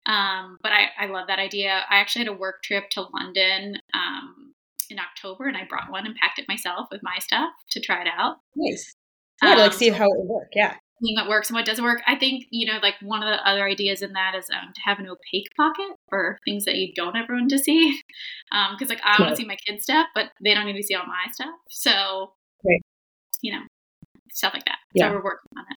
Um, 0.06 0.58
but 0.62 0.72
I, 0.72 0.88
I 0.98 1.06
love 1.06 1.28
that 1.28 1.38
idea. 1.38 1.82
I 1.88 1.96
actually 1.96 2.26
had 2.26 2.34
a 2.34 2.36
work 2.36 2.62
trip 2.62 2.90
to 2.90 3.06
London 3.14 3.78
um, 3.94 4.52
in 4.90 4.98
October, 4.98 5.46
and 5.46 5.56
I 5.56 5.64
brought 5.64 5.90
one 5.90 6.06
and 6.06 6.14
packed 6.16 6.38
it 6.38 6.46
myself 6.48 6.88
with 6.90 7.02
my 7.02 7.18
stuff 7.18 7.50
to 7.70 7.80
try 7.80 8.02
it 8.02 8.08
out. 8.14 8.36
Nice. 8.54 8.94
Yeah, 9.42 9.52
um, 9.52 9.58
like 9.58 9.72
see 9.72 9.88
how 9.88 10.04
it 10.04 10.18
would 10.18 10.28
work. 10.28 10.48
Yeah. 10.54 10.74
Seeing 11.02 11.16
what 11.16 11.28
works 11.28 11.48
and 11.48 11.56
what 11.56 11.64
doesn't 11.64 11.84
work. 11.84 12.02
I 12.06 12.16
think 12.16 12.44
you 12.50 12.70
know, 12.70 12.78
like 12.82 12.94
one 13.02 13.22
of 13.22 13.28
the 13.28 13.48
other 13.48 13.64
ideas 13.64 14.02
in 14.02 14.12
that 14.12 14.34
is 14.36 14.48
um, 14.50 14.72
to 14.74 14.80
have 14.84 14.98
an 14.98 15.08
opaque 15.08 15.48
pocket 15.56 15.96
for 16.08 16.38
things 16.44 16.66
that 16.66 16.76
you 16.76 16.92
don't 16.94 17.16
ever 17.16 17.34
want 17.34 17.50
to 17.50 17.58
see. 17.58 18.00
Because 18.50 18.82
um, 18.82 18.88
like 18.88 19.00
I 19.04 19.20
want 19.20 19.30
to 19.30 19.36
see 19.36 19.46
my 19.46 19.56
kids' 19.66 19.84
stuff, 19.84 20.06
but 20.14 20.30
they 20.42 20.54
don't 20.54 20.66
need 20.66 20.76
to 20.76 20.82
see 20.82 20.94
all 20.94 21.06
my 21.06 21.30
stuff. 21.32 21.54
So, 21.70 22.32
right. 22.64 22.80
you 23.42 23.52
know, 23.52 23.62
stuff 24.32 24.54
like 24.54 24.64
that. 24.66 24.78
Yeah. 24.92 25.08
So 25.08 25.14
we're 25.14 25.24
working 25.24 25.50
on 25.56 25.64
it. 25.70 25.76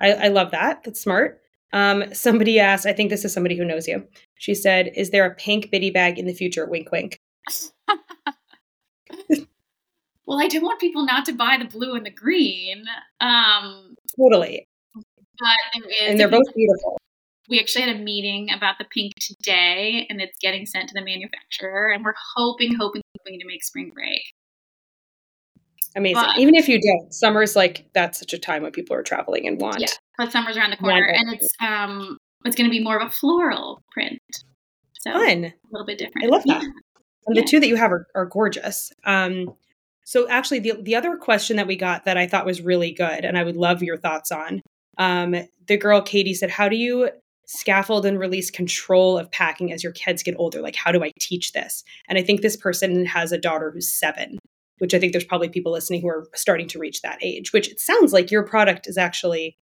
I, 0.00 0.26
I 0.26 0.28
love 0.28 0.50
that. 0.52 0.82
That's 0.84 1.00
smart. 1.00 1.40
Um, 1.72 2.12
somebody 2.12 2.58
asked, 2.58 2.86
I 2.86 2.92
think 2.92 3.10
this 3.10 3.24
is 3.24 3.32
somebody 3.32 3.56
who 3.56 3.64
knows 3.64 3.86
you. 3.86 4.06
She 4.38 4.54
said, 4.54 4.90
Is 4.96 5.10
there 5.10 5.24
a 5.24 5.34
pink 5.34 5.70
Bitty 5.70 5.90
bag 5.90 6.18
in 6.18 6.26
the 6.26 6.34
future? 6.34 6.66
Wink, 6.66 6.90
wink. 6.90 7.20
well, 10.26 10.40
I 10.40 10.48
do 10.48 10.60
want 10.60 10.80
people 10.80 11.04
not 11.04 11.24
to 11.26 11.32
buy 11.32 11.56
the 11.58 11.64
blue 11.66 11.94
and 11.94 12.04
the 12.04 12.10
green. 12.10 12.84
Um, 13.20 13.94
totally. 14.18 14.66
But 14.94 15.82
and 16.02 16.20
they're 16.20 16.28
both 16.28 16.54
beautiful. 16.54 16.98
We 17.48 17.58
actually 17.58 17.82
had 17.82 17.96
a 17.96 17.98
meeting 17.98 18.48
about 18.54 18.76
the 18.78 18.84
pink 18.84 19.14
today, 19.18 20.06
and 20.08 20.20
it's 20.20 20.38
getting 20.38 20.66
sent 20.66 20.88
to 20.90 20.94
the 20.94 21.04
manufacturer, 21.04 21.88
and 21.88 22.04
we're 22.04 22.14
hoping, 22.36 22.76
hoping, 22.78 23.02
hoping 23.18 23.40
to 23.40 23.46
make 23.46 23.64
spring 23.64 23.90
break. 23.92 24.22
Amazing. 25.96 26.22
But, 26.22 26.38
Even 26.38 26.54
if 26.54 26.68
you 26.68 26.80
don't, 26.80 27.12
summer's 27.12 27.56
like 27.56 27.86
that's 27.94 28.18
such 28.18 28.32
a 28.32 28.38
time 28.38 28.62
when 28.62 28.72
people 28.72 28.94
are 28.94 29.02
traveling 29.02 29.46
and 29.46 29.60
want. 29.60 29.80
Yeah, 29.80 29.88
but 30.18 30.30
summer's 30.30 30.56
around 30.56 30.70
the 30.70 30.76
corner, 30.76 31.04
and 31.04 31.32
it's 31.32 31.48
um, 31.60 32.18
it's 32.44 32.56
going 32.56 32.68
to 32.68 32.70
be 32.70 32.82
more 32.82 32.98
of 32.98 33.06
a 33.06 33.10
floral 33.10 33.82
print. 33.92 34.20
So 35.00 35.12
Fun. 35.12 35.44
A 35.46 35.54
little 35.72 35.86
bit 35.86 35.98
different. 35.98 36.26
I 36.26 36.28
love 36.28 36.42
that. 36.44 36.62
Yeah. 36.62 36.68
And 37.26 37.36
yeah. 37.36 37.42
the 37.42 37.48
two 37.48 37.60
that 37.60 37.68
you 37.68 37.76
have 37.76 37.92
are, 37.92 38.06
are 38.14 38.26
gorgeous. 38.26 38.92
Um, 39.04 39.54
so 40.04 40.28
actually, 40.28 40.60
the 40.60 40.72
the 40.82 40.94
other 40.94 41.16
question 41.16 41.56
that 41.56 41.66
we 41.66 41.76
got 41.76 42.04
that 42.04 42.16
I 42.16 42.26
thought 42.26 42.46
was 42.46 42.60
really 42.60 42.92
good, 42.92 43.24
and 43.24 43.38
I 43.38 43.44
would 43.44 43.56
love 43.56 43.82
your 43.82 43.96
thoughts 43.96 44.32
on. 44.32 44.60
Um, 44.98 45.34
the 45.66 45.76
girl 45.76 46.02
Katie 46.02 46.34
said, 46.34 46.50
"How 46.50 46.68
do 46.68 46.76
you 46.76 47.10
scaffold 47.46 48.06
and 48.06 48.18
release 48.18 48.50
control 48.50 49.18
of 49.18 49.30
packing 49.30 49.72
as 49.72 49.82
your 49.82 49.92
kids 49.92 50.22
get 50.22 50.34
older? 50.38 50.60
Like, 50.60 50.76
how 50.76 50.92
do 50.92 51.04
I 51.04 51.12
teach 51.20 51.52
this?" 51.52 51.84
And 52.08 52.18
I 52.18 52.22
think 52.22 52.40
this 52.40 52.56
person 52.56 53.06
has 53.06 53.32
a 53.32 53.38
daughter 53.38 53.70
who's 53.70 53.88
seven, 53.88 54.38
which 54.80 54.94
I 54.94 54.98
think 54.98 55.12
there's 55.12 55.24
probably 55.24 55.48
people 55.48 55.72
listening 55.72 56.00
who 56.00 56.08
are 56.08 56.28
starting 56.34 56.66
to 56.68 56.78
reach 56.78 57.02
that 57.02 57.18
age. 57.22 57.52
Which 57.52 57.68
it 57.68 57.80
sounds 57.80 58.12
like 58.12 58.30
your 58.30 58.42
product 58.42 58.88
is 58.88 58.98
actually 58.98 59.56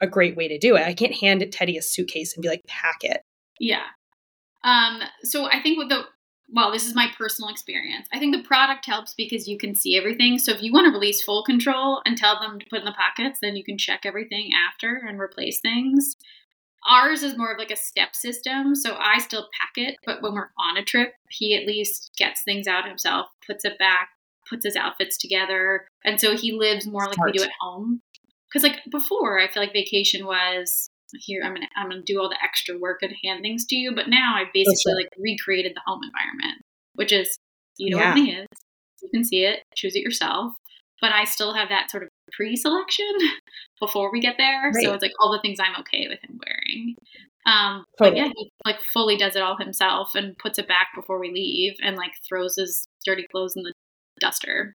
a 0.00 0.06
great 0.06 0.36
way 0.36 0.48
to 0.48 0.58
do 0.58 0.76
it. 0.76 0.82
I 0.82 0.94
can't 0.94 1.14
hand 1.14 1.44
Teddy 1.52 1.76
a 1.76 1.82
suitcase 1.82 2.34
and 2.34 2.42
be 2.42 2.48
like, 2.48 2.64
"Pack 2.66 2.98
it." 3.02 3.22
Yeah. 3.58 3.86
Um, 4.62 5.02
so 5.22 5.46
I 5.46 5.60
think 5.60 5.78
with 5.78 5.88
the 5.88 6.04
well, 6.52 6.72
this 6.72 6.86
is 6.86 6.94
my 6.94 7.08
personal 7.16 7.48
experience. 7.48 8.08
I 8.12 8.18
think 8.18 8.34
the 8.34 8.42
product 8.42 8.86
helps 8.86 9.14
because 9.14 9.46
you 9.46 9.56
can 9.56 9.74
see 9.74 9.96
everything. 9.96 10.38
So 10.38 10.52
if 10.52 10.62
you 10.62 10.72
want 10.72 10.86
to 10.86 10.92
release 10.92 11.22
full 11.22 11.44
control 11.44 12.02
and 12.04 12.16
tell 12.16 12.40
them 12.40 12.58
to 12.58 12.66
put 12.68 12.80
in 12.80 12.84
the 12.84 12.92
pockets, 12.92 13.38
then 13.40 13.56
you 13.56 13.64
can 13.64 13.78
check 13.78 14.00
everything 14.04 14.50
after 14.68 15.00
and 15.06 15.20
replace 15.20 15.60
things. 15.60 16.16
Ours 16.88 17.22
is 17.22 17.36
more 17.36 17.52
of 17.52 17.58
like 17.58 17.70
a 17.70 17.76
step 17.76 18.16
system. 18.16 18.74
So 18.74 18.96
I 18.98 19.18
still 19.18 19.48
pack 19.60 19.72
it, 19.76 19.96
but 20.04 20.22
when 20.22 20.34
we're 20.34 20.50
on 20.58 20.76
a 20.76 20.84
trip, 20.84 21.12
he 21.28 21.54
at 21.54 21.66
least 21.66 22.12
gets 22.18 22.42
things 22.42 22.66
out 22.66 22.88
himself, 22.88 23.28
puts 23.46 23.64
it 23.64 23.78
back, 23.78 24.08
puts 24.50 24.66
his 24.66 24.76
outfits 24.76 25.16
together. 25.16 25.86
And 26.04 26.20
so 26.20 26.36
he 26.36 26.52
lives 26.52 26.86
more 26.86 27.04
Smart. 27.04 27.16
like 27.18 27.26
we 27.26 27.38
do 27.38 27.44
at 27.44 27.50
home. 27.60 28.00
Because 28.48 28.64
like 28.64 28.80
before, 28.90 29.38
I 29.38 29.48
feel 29.48 29.62
like 29.62 29.72
vacation 29.72 30.26
was 30.26 30.90
here 31.18 31.42
i'm 31.44 31.54
gonna 31.54 31.66
i'm 31.76 31.88
gonna 31.88 32.02
do 32.02 32.20
all 32.20 32.28
the 32.28 32.42
extra 32.42 32.78
work 32.78 33.00
and 33.02 33.12
hand 33.24 33.42
things 33.42 33.64
to 33.66 33.76
you 33.76 33.94
but 33.94 34.08
now 34.08 34.34
i 34.34 34.44
basically 34.52 34.94
like 34.94 35.08
recreated 35.18 35.72
the 35.74 35.82
home 35.86 36.00
environment 36.04 36.62
which 36.94 37.12
is 37.12 37.36
you 37.78 37.90
know 37.90 37.98
yeah. 37.98 38.10
what 38.10 38.18
everything 38.18 38.34
is 38.40 38.46
you 39.02 39.08
can 39.12 39.24
see 39.24 39.44
it 39.44 39.60
choose 39.74 39.96
it 39.96 40.00
yourself 40.02 40.52
but 41.00 41.12
i 41.12 41.24
still 41.24 41.54
have 41.54 41.68
that 41.68 41.90
sort 41.90 42.02
of 42.02 42.08
pre-selection 42.32 43.12
before 43.80 44.12
we 44.12 44.20
get 44.20 44.36
there 44.38 44.70
right. 44.74 44.84
so 44.84 44.92
it's 44.92 45.02
like 45.02 45.12
all 45.20 45.32
the 45.32 45.40
things 45.40 45.58
i'm 45.60 45.80
okay 45.80 46.06
with 46.08 46.18
him 46.22 46.38
wearing 46.46 46.94
um 47.46 47.84
totally. 47.98 48.20
but 48.20 48.26
yeah 48.26 48.32
he 48.36 48.50
like 48.64 48.80
fully 48.92 49.16
does 49.16 49.34
it 49.34 49.42
all 49.42 49.56
himself 49.56 50.14
and 50.14 50.36
puts 50.38 50.58
it 50.58 50.68
back 50.68 50.88
before 50.94 51.18
we 51.18 51.30
leave 51.32 51.74
and 51.82 51.96
like 51.96 52.12
throws 52.28 52.56
his 52.56 52.86
dirty 53.04 53.26
clothes 53.32 53.54
in 53.56 53.62
the 53.62 53.72
duster 54.20 54.76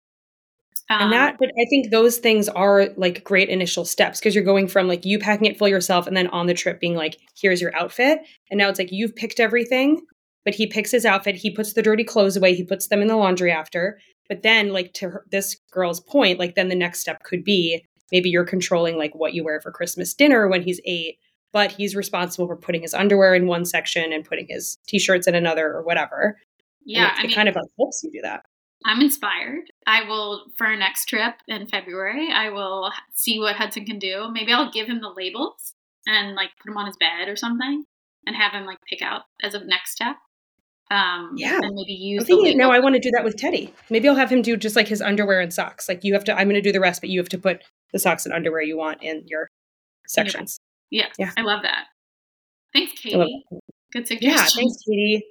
um, 0.91 1.03
and 1.03 1.13
that, 1.13 1.37
but 1.39 1.51
I 1.57 1.65
think 1.71 1.91
those 1.91 2.19
things 2.19 2.49
are 2.49 2.89
like 2.97 3.23
great 3.23 3.49
initial 3.49 3.85
steps 3.85 4.19
because 4.19 4.35
you're 4.35 4.43
going 4.43 4.67
from 4.67 4.89
like 4.89 5.05
you 5.05 5.21
packing 5.21 5.47
it 5.47 5.57
for 5.57 5.69
yourself 5.69 6.09
and 6.09 6.17
then 6.17 6.27
on 6.29 6.47
the 6.47 6.55
trip 6.55 6.81
being 6.81 6.97
like, 6.97 7.17
here's 7.41 7.61
your 7.61 7.75
outfit. 7.77 8.19
And 8.51 8.59
now 8.59 8.69
it's 8.69 8.79
like 8.79 8.91
you've 8.91 9.15
picked 9.15 9.39
everything, 9.39 10.03
but 10.45 10.55
he 10.55 10.67
picks 10.67 10.91
his 10.91 11.07
outfit, 11.07 11.37
he 11.37 11.51
puts 11.53 11.75
the 11.75 11.83
dirty 11.83 12.03
clothes 12.03 12.37
away, 12.37 12.57
he 12.57 12.65
puts 12.65 12.89
them 12.89 13.03
in 13.03 13.07
the 13.07 13.17
laundry 13.17 13.53
after. 13.53 14.01
But 14.29 14.43
then, 14.43 14.73
like 14.73 14.93
to 14.95 15.11
her, 15.11 15.25
this 15.31 15.57
girl's 15.71 16.01
point, 16.01 16.41
like 16.41 16.57
then 16.57 16.69
the 16.69 16.75
next 16.75 17.01
step 17.01 17.23
could 17.23 17.45
be 17.45 17.85
maybe 18.11 18.29
you're 18.29 18.45
controlling 18.45 18.99
like 18.99 19.15
what 19.15 19.33
you 19.33 19.45
wear 19.45 19.61
for 19.61 19.71
Christmas 19.71 20.13
dinner 20.13 20.49
when 20.49 20.63
he's 20.63 20.81
eight, 20.85 21.19
but 21.53 21.71
he's 21.71 21.95
responsible 21.95 22.49
for 22.49 22.57
putting 22.57 22.83
his 22.83 22.95
underwear 22.95 23.37
in 23.37 23.47
one 23.47 23.65
section 23.65 24.13
and 24.13 24.25
putting 24.25 24.47
his 24.49 24.77
t-shirts 24.89 25.29
in 25.29 25.37
another 25.37 25.73
or 25.73 25.85
whatever. 25.85 26.37
Yeah, 26.85 27.13
it, 27.13 27.19
I 27.19 27.23
mean, 27.23 27.33
kind 27.33 27.49
of 27.49 27.55
helps 27.55 28.03
you 28.03 28.11
do 28.11 28.23
that. 28.23 28.43
I'm 28.85 29.01
inspired. 29.01 29.71
I 29.87 30.05
will, 30.05 30.47
for 30.57 30.67
our 30.67 30.77
next 30.77 31.07
trip 31.07 31.35
in 31.47 31.67
February, 31.67 32.31
I 32.33 32.51
will 32.51 32.91
see 33.15 33.39
what 33.39 33.57
Hudson 33.57 33.85
can 33.85 33.99
do. 33.99 34.29
Maybe 34.33 34.53
I'll 34.53 34.73
give 34.73 34.89
him 34.89 35.01
the 35.01 35.13
labels 35.15 35.75
and 36.07 36.35
like 36.35 36.51
put 36.63 36.71
them 36.71 36.79
on 36.79 36.87
his 36.87 36.97
bed 36.97 37.29
or 37.29 37.37
something 37.37 37.85
and 38.27 38.37
have 38.37 38.53
him 38.53 38.65
like 38.65 38.79
pick 38.89 39.03
out 39.03 39.23
as 39.43 39.55
a 39.55 39.65
next 39.65 39.93
step. 39.93 40.17
Um, 40.91 41.35
yeah. 41.37 41.61
And 41.63 41.75
maybe 41.75 41.93
use. 41.93 42.23
I'm 42.23 42.27
thinking 42.27 42.59
now 42.59 42.71
I 42.71 42.81
want 42.81 42.95
to 42.95 43.01
do 43.01 43.11
that 43.13 43.23
with 43.23 43.37
Teddy. 43.37 43.73
Maybe 43.91 44.09
I'll 44.09 44.17
have 44.17 44.31
him 44.31 44.43
do 44.43 44.57
just 44.57 44.77
like 44.77 44.89
his 44.89 45.01
underwear 45.01 45.41
and 45.41 45.53
socks. 45.53 45.89
Like 45.89 46.03
you 46.03 46.15
have 46.15 46.25
to, 46.25 46.33
I'm 46.33 46.49
going 46.49 46.55
to 46.55 46.61
do 46.61 46.73
the 46.73 46.81
rest, 46.81 47.01
but 47.01 47.11
you 47.11 47.21
have 47.21 47.29
to 47.29 47.39
put 47.39 47.63
the 47.93 47.99
socks 47.99 48.25
and 48.25 48.35
underwear 48.35 48.63
you 48.63 48.77
want 48.77 49.03
in 49.03 49.25
your 49.27 49.49
sections. 50.09 50.59
Yeah. 50.91 51.07
Yeah. 51.19 51.27
yeah. 51.27 51.33
I 51.37 51.43
love 51.43 51.63
that. 51.63 51.85
Thanks, 52.73 52.93
Katie. 53.01 53.45
Good 53.93 54.07
suggestion. 54.07 54.31
Yeah. 54.31 54.47
Thanks, 54.47 54.77
Katie. 54.89 55.25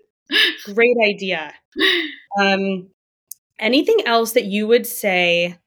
Great 0.74 0.96
idea. 1.04 1.54
Um, 2.40 2.92
anything 3.60 3.98
else 4.06 4.34
that 4.34 4.46
you 4.46 4.68
would 4.68 4.86
say 4.86 5.58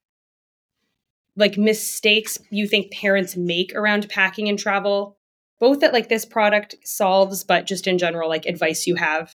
like 1.36 1.56
mistakes 1.56 2.38
you 2.50 2.66
think 2.66 2.92
parents 2.92 3.36
make 3.36 3.74
around 3.74 4.08
packing 4.08 4.48
and 4.48 4.58
travel 4.58 5.16
both 5.60 5.80
that 5.80 5.92
like 5.92 6.08
this 6.08 6.24
product 6.24 6.74
solves 6.84 7.44
but 7.44 7.66
just 7.66 7.86
in 7.86 7.98
general 7.98 8.28
like 8.28 8.46
advice 8.46 8.86
you 8.86 8.96
have 8.96 9.34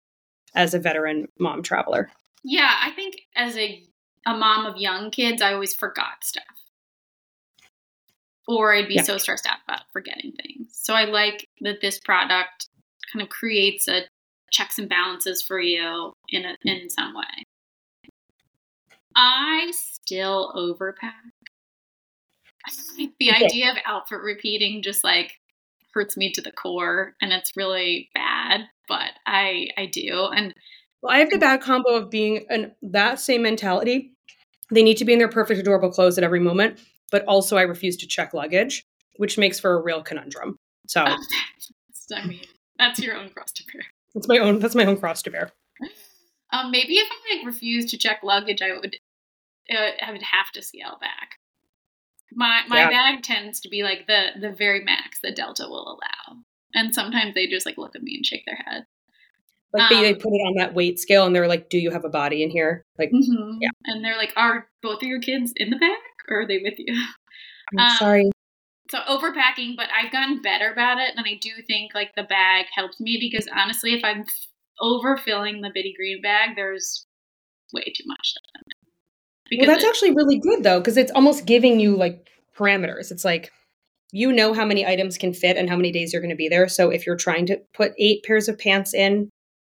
as 0.54 0.74
a 0.74 0.78
veteran 0.78 1.26
mom 1.38 1.62
traveler 1.62 2.10
yeah 2.44 2.74
i 2.82 2.90
think 2.90 3.14
as 3.34 3.56
a 3.56 3.82
a 4.26 4.36
mom 4.36 4.66
of 4.66 4.76
young 4.76 5.10
kids, 5.10 5.40
I 5.40 5.54
always 5.54 5.72
forgot 5.72 6.24
stuff. 6.24 6.44
Or 8.48 8.74
I'd 8.74 8.88
be 8.88 8.94
yeah. 8.94 9.02
so 9.02 9.18
stressed 9.18 9.46
out 9.46 9.58
about 9.66 9.82
forgetting 9.92 10.32
things. 10.32 10.68
So 10.72 10.94
I 10.94 11.04
like 11.04 11.48
that 11.60 11.80
this 11.80 11.98
product 11.98 12.68
kind 13.12 13.22
of 13.22 13.28
creates 13.28 13.88
a 13.88 14.02
checks 14.52 14.78
and 14.78 14.88
balances 14.88 15.42
for 15.42 15.60
you 15.60 16.12
in 16.28 16.44
a, 16.44 16.56
in 16.64 16.90
some 16.90 17.14
way. 17.14 17.45
I 19.16 19.72
still 19.72 20.52
overpack. 20.54 21.12
the 22.96 23.30
okay. 23.30 23.44
idea 23.44 23.70
of 23.70 23.78
outfit 23.86 24.20
repeating 24.20 24.82
just 24.82 25.02
like 25.02 25.32
hurts 25.94 26.16
me 26.16 26.30
to 26.32 26.42
the 26.42 26.52
core 26.52 27.14
and 27.22 27.32
it's 27.32 27.56
really 27.56 28.10
bad, 28.14 28.62
but 28.88 29.12
I 29.26 29.68
I 29.76 29.86
do. 29.86 30.28
And 30.34 30.52
well, 31.02 31.14
I 31.14 31.18
have 31.18 31.30
the 31.30 31.38
bad 31.38 31.62
combo 31.62 31.94
of 31.94 32.10
being 32.10 32.44
an 32.50 32.72
that 32.82 33.18
same 33.20 33.42
mentality. 33.42 34.12
They 34.70 34.82
need 34.82 34.96
to 34.98 35.04
be 35.04 35.12
in 35.12 35.18
their 35.18 35.28
perfect 35.28 35.60
adorable 35.60 35.90
clothes 35.90 36.18
at 36.18 36.24
every 36.24 36.40
moment, 36.40 36.80
but 37.10 37.24
also 37.24 37.56
I 37.56 37.62
refuse 37.62 37.96
to 37.98 38.06
check 38.06 38.34
luggage, 38.34 38.84
which 39.16 39.38
makes 39.38 39.60
for 39.60 39.74
a 39.74 39.82
real 39.82 40.02
conundrum. 40.02 40.56
So 40.88 41.04
I 42.14 42.26
mean, 42.26 42.40
that's 42.78 43.00
your 43.00 43.16
own 43.16 43.30
cross 43.30 43.52
to 43.52 43.64
bear. 43.72 43.82
That's 44.14 44.28
my 44.28 44.38
own 44.38 44.58
that's 44.58 44.74
my 44.74 44.84
own 44.84 44.98
cross 44.98 45.22
to 45.22 45.30
bear. 45.30 45.52
Um, 46.52 46.70
maybe 46.70 46.94
if 46.94 47.08
I 47.10 47.36
like 47.36 47.46
refuse 47.46 47.90
to 47.90 47.98
check 47.98 48.20
luggage, 48.22 48.62
I 48.62 48.72
would 48.72 48.96
I 49.70 50.12
would 50.12 50.22
have 50.22 50.50
to 50.52 50.62
scale 50.62 50.98
back. 51.00 51.36
My 52.32 52.62
my 52.68 52.82
yeah. 52.82 52.90
bag 52.90 53.22
tends 53.22 53.60
to 53.60 53.68
be 53.68 53.82
like 53.82 54.06
the 54.06 54.28
the 54.40 54.52
very 54.52 54.82
max 54.84 55.20
that 55.22 55.36
Delta 55.36 55.64
will 55.68 55.86
allow, 55.88 56.38
and 56.74 56.94
sometimes 56.94 57.34
they 57.34 57.46
just 57.46 57.66
like 57.66 57.78
look 57.78 57.94
at 57.94 58.02
me 58.02 58.16
and 58.16 58.26
shake 58.26 58.44
their 58.46 58.58
head. 58.64 58.84
Like 59.72 59.90
um, 59.90 60.02
they, 60.02 60.12
they 60.12 60.14
put 60.14 60.32
it 60.32 60.46
on 60.46 60.56
that 60.56 60.74
weight 60.74 60.98
scale, 60.98 61.26
and 61.26 61.34
they're 61.34 61.48
like, 61.48 61.68
"Do 61.68 61.78
you 61.78 61.90
have 61.90 62.04
a 62.04 62.08
body 62.08 62.42
in 62.42 62.50
here?" 62.50 62.84
Like, 62.98 63.10
mm-hmm. 63.10 63.58
yeah. 63.60 63.70
And 63.84 64.04
they're 64.04 64.16
like, 64.16 64.32
"Are 64.36 64.68
both 64.82 65.02
of 65.02 65.08
your 65.08 65.20
kids 65.20 65.52
in 65.56 65.70
the 65.70 65.76
bag, 65.76 65.98
or 66.28 66.40
are 66.40 66.46
they 66.46 66.58
with 66.62 66.78
you?" 66.78 66.94
I'm 67.72 67.78
um, 67.78 67.96
sorry. 67.96 68.30
So 68.90 68.98
overpacking, 69.08 69.74
but 69.76 69.88
I've 69.92 70.12
gotten 70.12 70.40
better 70.40 70.70
about 70.72 70.98
it, 70.98 71.12
and 71.16 71.26
I 71.26 71.38
do 71.40 71.50
think 71.66 71.94
like 71.94 72.14
the 72.14 72.22
bag 72.22 72.66
helps 72.74 73.00
me 73.00 73.18
because 73.20 73.48
honestly, 73.54 73.94
if 73.94 74.04
I'm 74.04 74.24
overfilling 74.80 75.62
the 75.62 75.70
Bitty 75.74 75.94
Green 75.96 76.22
bag, 76.22 76.50
there's 76.54 77.06
way 77.72 77.84
too 77.84 78.04
much 78.06 78.28
stuff 78.28 78.44
in 78.44 78.45
it. 78.45 78.45
Because 79.48 79.66
well, 79.66 79.76
that's 79.76 79.84
it, 79.84 79.88
actually 79.88 80.10
really 80.12 80.38
good 80.38 80.62
though, 80.62 80.80
because 80.80 80.96
it's 80.96 81.12
almost 81.12 81.46
giving 81.46 81.80
you 81.80 81.96
like 81.96 82.28
parameters. 82.56 83.10
It's 83.10 83.24
like 83.24 83.52
you 84.12 84.32
know 84.32 84.54
how 84.54 84.64
many 84.64 84.86
items 84.86 85.18
can 85.18 85.32
fit 85.32 85.56
and 85.56 85.68
how 85.68 85.76
many 85.76 85.92
days 85.92 86.12
you're 86.12 86.22
going 86.22 86.30
to 86.30 86.36
be 86.36 86.48
there. 86.48 86.68
So 86.68 86.90
if 86.90 87.06
you're 87.06 87.16
trying 87.16 87.46
to 87.46 87.60
put 87.74 87.92
eight 87.98 88.22
pairs 88.24 88.48
of 88.48 88.58
pants 88.58 88.94
in 88.94 89.30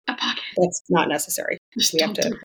a 0.07 0.15
pocket, 0.15 0.43
that's 0.57 0.83
not 0.89 1.07
necessary. 1.07 1.57
Just 1.77 1.93
we 1.93 2.01
have 2.01 2.13
to 2.13 2.37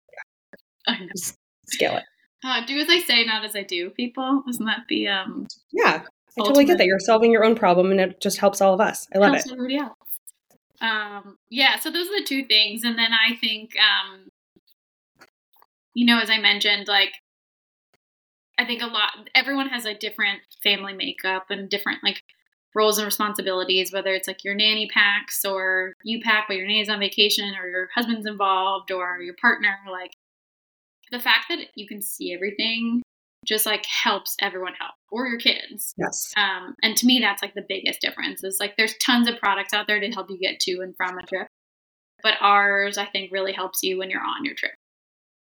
yeah, 0.88 0.96
scale 1.68 1.98
it. 1.98 2.04
Uh, 2.44 2.66
do 2.66 2.78
as 2.78 2.90
I 2.90 3.00
say, 3.00 3.26
not 3.26 3.44
as 3.44 3.56
I 3.56 3.64
do, 3.64 3.90
people. 3.90 4.44
Isn't 4.48 4.66
that 4.66 4.82
the 4.90 5.08
um? 5.08 5.48
Yeah, 5.72 6.04
I 6.40 6.44
totally 6.44 6.66
get 6.66 6.78
that. 6.78 6.86
You're 6.86 7.00
solving 7.00 7.32
your 7.32 7.44
own 7.44 7.56
problem, 7.56 7.92
and 7.92 8.00
it 8.00 8.22
just 8.22 8.38
helps 8.38 8.62
all 8.62 8.74
of 8.74 8.82
us. 8.82 9.08
I 9.14 9.18
love 9.18 9.34
helps 9.34 9.48
it. 9.48 9.54
Everybody 9.54 9.78
else. 9.78 9.98
Um, 10.80 11.38
yeah. 11.50 11.80
So 11.80 11.90
those 11.90 12.08
are 12.08 12.20
the 12.20 12.26
two 12.26 12.46
things, 12.46 12.84
and 12.84 12.98
then 12.98 13.12
I 13.12 13.36
think 13.36 13.72
um, 13.78 14.30
you 15.98 16.06
know, 16.06 16.20
as 16.20 16.30
I 16.30 16.38
mentioned, 16.38 16.88
like 16.88 17.14
I 18.60 18.66
think 18.66 18.84
a 18.84 18.86
lot 18.86 19.10
everyone 19.34 19.70
has 19.70 19.84
a 19.86 19.96
different 19.96 20.42
family 20.62 20.94
makeup 20.94 21.48
and 21.50 21.68
different 21.68 22.04
like 22.04 22.22
roles 22.76 23.00
and 23.00 23.06
responsibilities, 23.06 23.92
whether 23.92 24.14
it's 24.14 24.28
like 24.28 24.44
your 24.44 24.54
nanny 24.54 24.88
packs 24.94 25.44
or 25.44 25.96
you 26.04 26.22
pack 26.22 26.46
but 26.48 26.56
your 26.56 26.68
nanny's 26.68 26.88
on 26.88 27.00
vacation 27.00 27.52
or 27.60 27.68
your 27.68 27.90
husband's 27.96 28.28
involved 28.28 28.92
or 28.92 29.20
your 29.24 29.34
partner, 29.42 29.76
like 29.92 30.12
the 31.12 31.20
fact 31.20 31.46
that 31.50 31.66
you 31.74 31.88
can 31.88 32.00
see 32.00 32.32
everything 32.32 33.02
just 33.44 33.66
like 33.66 33.84
helps 33.88 34.36
everyone 34.40 34.74
help 34.80 34.94
or 35.10 35.26
your 35.26 35.40
kids. 35.40 35.96
Yes. 35.98 36.32
Um, 36.38 36.76
and 36.84 36.96
to 36.96 37.08
me, 37.08 37.20
that's 37.20 37.42
like 37.42 37.56
the 37.56 37.66
biggest 37.68 38.02
difference 38.02 38.44
is 38.44 38.58
like 38.60 38.78
there's 38.78 38.96
tons 38.98 39.28
of 39.28 39.40
products 39.40 39.74
out 39.74 39.88
there 39.88 40.00
to 40.00 40.12
help 40.12 40.30
you 40.30 40.38
get 40.38 40.60
to 40.60 40.82
and 40.82 40.96
from 40.96 41.18
a 41.18 41.26
trip. 41.26 41.48
But 42.22 42.36
ours, 42.40 43.00
I 43.00 43.06
think, 43.06 43.32
really 43.32 43.54
helps 43.54 43.82
you 43.82 43.98
when 43.98 44.12
you're 44.12 44.22
on 44.22 44.46
your 44.46 44.54
trip. 44.54 44.74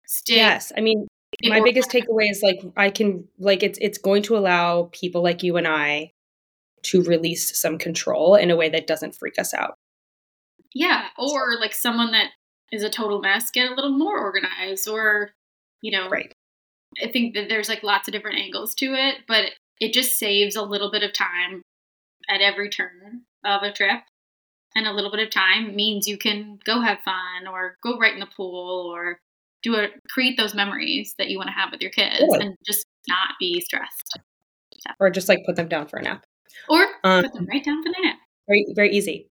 Stay 0.06 0.36
yes. 0.36 0.72
I 0.76 0.80
mean, 0.80 1.06
my 1.44 1.60
biggest 1.60 1.90
takeaway 1.90 2.30
is 2.30 2.42
like 2.42 2.60
I 2.76 2.90
can 2.90 3.26
like 3.38 3.62
it's 3.62 3.78
it's 3.80 3.98
going 3.98 4.22
to 4.24 4.36
allow 4.36 4.90
people 4.92 5.22
like 5.22 5.42
you 5.42 5.56
and 5.56 5.66
I 5.66 6.12
to 6.84 7.02
release 7.02 7.58
some 7.58 7.78
control 7.78 8.34
in 8.34 8.50
a 8.50 8.56
way 8.56 8.68
that 8.68 8.86
doesn't 8.86 9.14
freak 9.14 9.38
us 9.38 9.54
out. 9.54 9.74
Yeah, 10.74 11.06
or 11.18 11.58
like 11.58 11.74
someone 11.74 12.12
that 12.12 12.30
is 12.72 12.82
a 12.82 12.90
total 12.90 13.20
mess 13.20 13.50
get 13.50 13.70
a 13.70 13.74
little 13.74 13.96
more 13.96 14.18
organized 14.18 14.88
or 14.88 15.30
you 15.80 15.90
know. 15.90 16.08
Right. 16.08 16.32
I 17.02 17.08
think 17.08 17.34
that 17.34 17.48
there's 17.48 17.68
like 17.68 17.82
lots 17.82 18.06
of 18.08 18.12
different 18.12 18.38
angles 18.38 18.74
to 18.76 18.94
it, 18.94 19.16
but 19.26 19.50
it 19.80 19.92
just 19.92 20.18
saves 20.18 20.54
a 20.54 20.62
little 20.62 20.90
bit 20.90 21.02
of 21.02 21.12
time 21.12 21.62
at 22.28 22.40
every 22.40 22.68
turn 22.68 23.22
of 23.44 23.62
a 23.62 23.72
trip. 23.72 24.00
And 24.76 24.86
a 24.86 24.92
little 24.92 25.10
bit 25.10 25.20
of 25.20 25.30
time 25.30 25.76
means 25.76 26.08
you 26.08 26.18
can 26.18 26.58
go 26.64 26.80
have 26.80 26.98
fun 27.04 27.46
or 27.48 27.76
go 27.82 27.96
right 27.96 28.12
in 28.12 28.20
the 28.20 28.26
pool 28.26 28.92
or 28.92 29.18
do 29.64 29.74
a 29.74 29.88
create 30.10 30.36
those 30.36 30.54
memories 30.54 31.16
that 31.18 31.28
you 31.28 31.38
want 31.38 31.48
to 31.48 31.54
have 31.54 31.72
with 31.72 31.80
your 31.80 31.90
kids 31.90 32.20
and 32.20 32.54
just 32.64 32.86
not 33.08 33.30
be 33.40 33.60
stressed. 33.60 34.20
Or 35.00 35.10
just 35.10 35.28
like 35.28 35.44
put 35.46 35.56
them 35.56 35.66
down 35.68 35.88
for 35.88 35.98
a 35.98 36.02
nap. 36.02 36.24
Or 36.68 36.86
um, 37.02 37.24
put 37.24 37.32
them 37.32 37.46
right 37.46 37.64
down 37.64 37.82
for 37.82 37.88
the 37.88 37.96
nap. 38.02 38.18
Very 38.46 38.66
very 38.74 38.94
easy. 38.94 39.26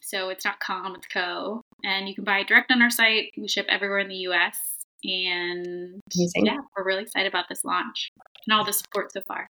so 0.00 0.28
it's 0.30 0.44
not 0.44 0.60
com, 0.60 0.94
it's 0.94 1.08
co. 1.08 1.62
And 1.84 2.08
you 2.08 2.14
can 2.14 2.22
buy 2.24 2.44
direct 2.44 2.70
on 2.70 2.80
our 2.80 2.90
site. 2.90 3.32
We 3.36 3.48
ship 3.48 3.66
everywhere 3.68 3.98
in 3.98 4.08
the 4.08 4.28
US. 4.28 4.56
And 5.04 6.00
Amazing. 6.16 6.46
yeah, 6.46 6.58
we're 6.76 6.84
really 6.84 7.02
excited 7.02 7.28
about 7.28 7.48
this 7.48 7.64
launch 7.64 8.10
and 8.48 8.58
all 8.58 8.64
the 8.64 8.72
support 8.72 9.12
so 9.12 9.20
far. 9.26 9.46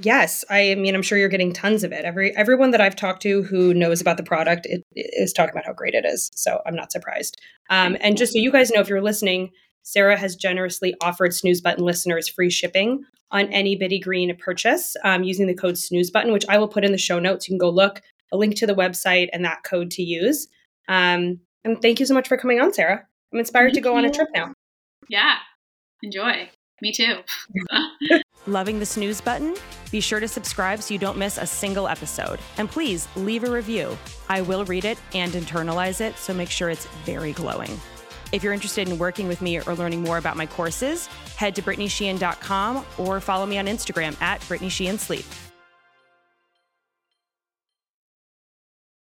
Yes, 0.00 0.44
I 0.50 0.74
mean 0.76 0.94
I'm 0.94 1.02
sure 1.02 1.18
you're 1.18 1.28
getting 1.28 1.52
tons 1.52 1.84
of 1.84 1.92
it. 1.92 2.04
Every 2.04 2.34
everyone 2.36 2.70
that 2.70 2.80
I've 2.80 2.96
talked 2.96 3.22
to 3.22 3.42
who 3.42 3.74
knows 3.74 4.00
about 4.00 4.16
the 4.16 4.22
product 4.22 4.66
it, 4.66 4.82
it 4.92 5.10
is 5.14 5.32
talking 5.32 5.52
about 5.52 5.66
how 5.66 5.72
great 5.72 5.94
it 5.94 6.04
is. 6.04 6.30
So 6.34 6.60
I'm 6.66 6.74
not 6.74 6.92
surprised. 6.92 7.40
Um, 7.70 7.96
and 8.00 8.16
just 8.16 8.32
so 8.32 8.38
you 8.38 8.50
guys 8.50 8.70
know, 8.70 8.80
if 8.80 8.88
you're 8.88 9.02
listening, 9.02 9.50
Sarah 9.82 10.16
has 10.16 10.36
generously 10.36 10.94
offered 11.02 11.34
Snooze 11.34 11.60
Button 11.60 11.84
listeners 11.84 12.28
free 12.28 12.50
shipping 12.50 13.04
on 13.30 13.46
any 13.48 13.76
Bitty 13.76 13.98
Green 13.98 14.34
purchase 14.36 14.96
um, 15.04 15.24
using 15.24 15.46
the 15.46 15.54
code 15.54 15.78
Snooze 15.78 16.10
Button, 16.10 16.32
which 16.32 16.44
I 16.48 16.58
will 16.58 16.68
put 16.68 16.84
in 16.84 16.92
the 16.92 16.98
show 16.98 17.18
notes. 17.18 17.48
You 17.48 17.52
can 17.52 17.58
go 17.58 17.70
look 17.70 18.02
a 18.32 18.36
link 18.36 18.56
to 18.56 18.66
the 18.66 18.74
website 18.74 19.28
and 19.32 19.44
that 19.44 19.62
code 19.62 19.90
to 19.92 20.02
use. 20.02 20.48
Um, 20.88 21.40
and 21.64 21.80
thank 21.80 22.00
you 22.00 22.06
so 22.06 22.14
much 22.14 22.28
for 22.28 22.36
coming 22.36 22.60
on, 22.60 22.72
Sarah. 22.72 23.06
I'm 23.32 23.38
inspired 23.38 23.68
thank 23.68 23.74
to 23.74 23.80
go 23.80 23.92
you. 23.92 23.98
on 23.98 24.04
a 24.04 24.10
trip 24.10 24.28
now. 24.34 24.52
Yeah, 25.08 25.36
enjoy. 26.02 26.50
Me 26.82 26.90
too. 26.90 27.18
Loving 28.48 28.80
the 28.80 28.86
snooze 28.86 29.20
button? 29.20 29.54
Be 29.92 30.00
sure 30.00 30.18
to 30.18 30.26
subscribe 30.26 30.82
so 30.82 30.92
you 30.92 30.98
don't 30.98 31.16
miss 31.16 31.38
a 31.38 31.46
single 31.46 31.86
episode. 31.86 32.40
And 32.58 32.68
please 32.68 33.06
leave 33.14 33.44
a 33.44 33.50
review. 33.50 33.96
I 34.28 34.42
will 34.42 34.64
read 34.64 34.84
it 34.84 34.98
and 35.14 35.32
internalize 35.32 36.00
it, 36.00 36.16
so 36.16 36.34
make 36.34 36.50
sure 36.50 36.70
it's 36.70 36.86
very 37.04 37.32
glowing. 37.34 37.80
If 38.32 38.42
you're 38.42 38.52
interested 38.52 38.88
in 38.88 38.98
working 38.98 39.28
with 39.28 39.40
me 39.40 39.60
or 39.60 39.76
learning 39.76 40.02
more 40.02 40.18
about 40.18 40.36
my 40.36 40.46
courses, 40.46 41.06
head 41.36 41.54
to 41.54 41.62
BrittanySheehan.com 41.62 42.84
or 42.98 43.20
follow 43.20 43.46
me 43.46 43.58
on 43.58 43.66
Instagram 43.66 44.20
at 44.20 44.40
BrittanySheehanSleep. 44.40 45.51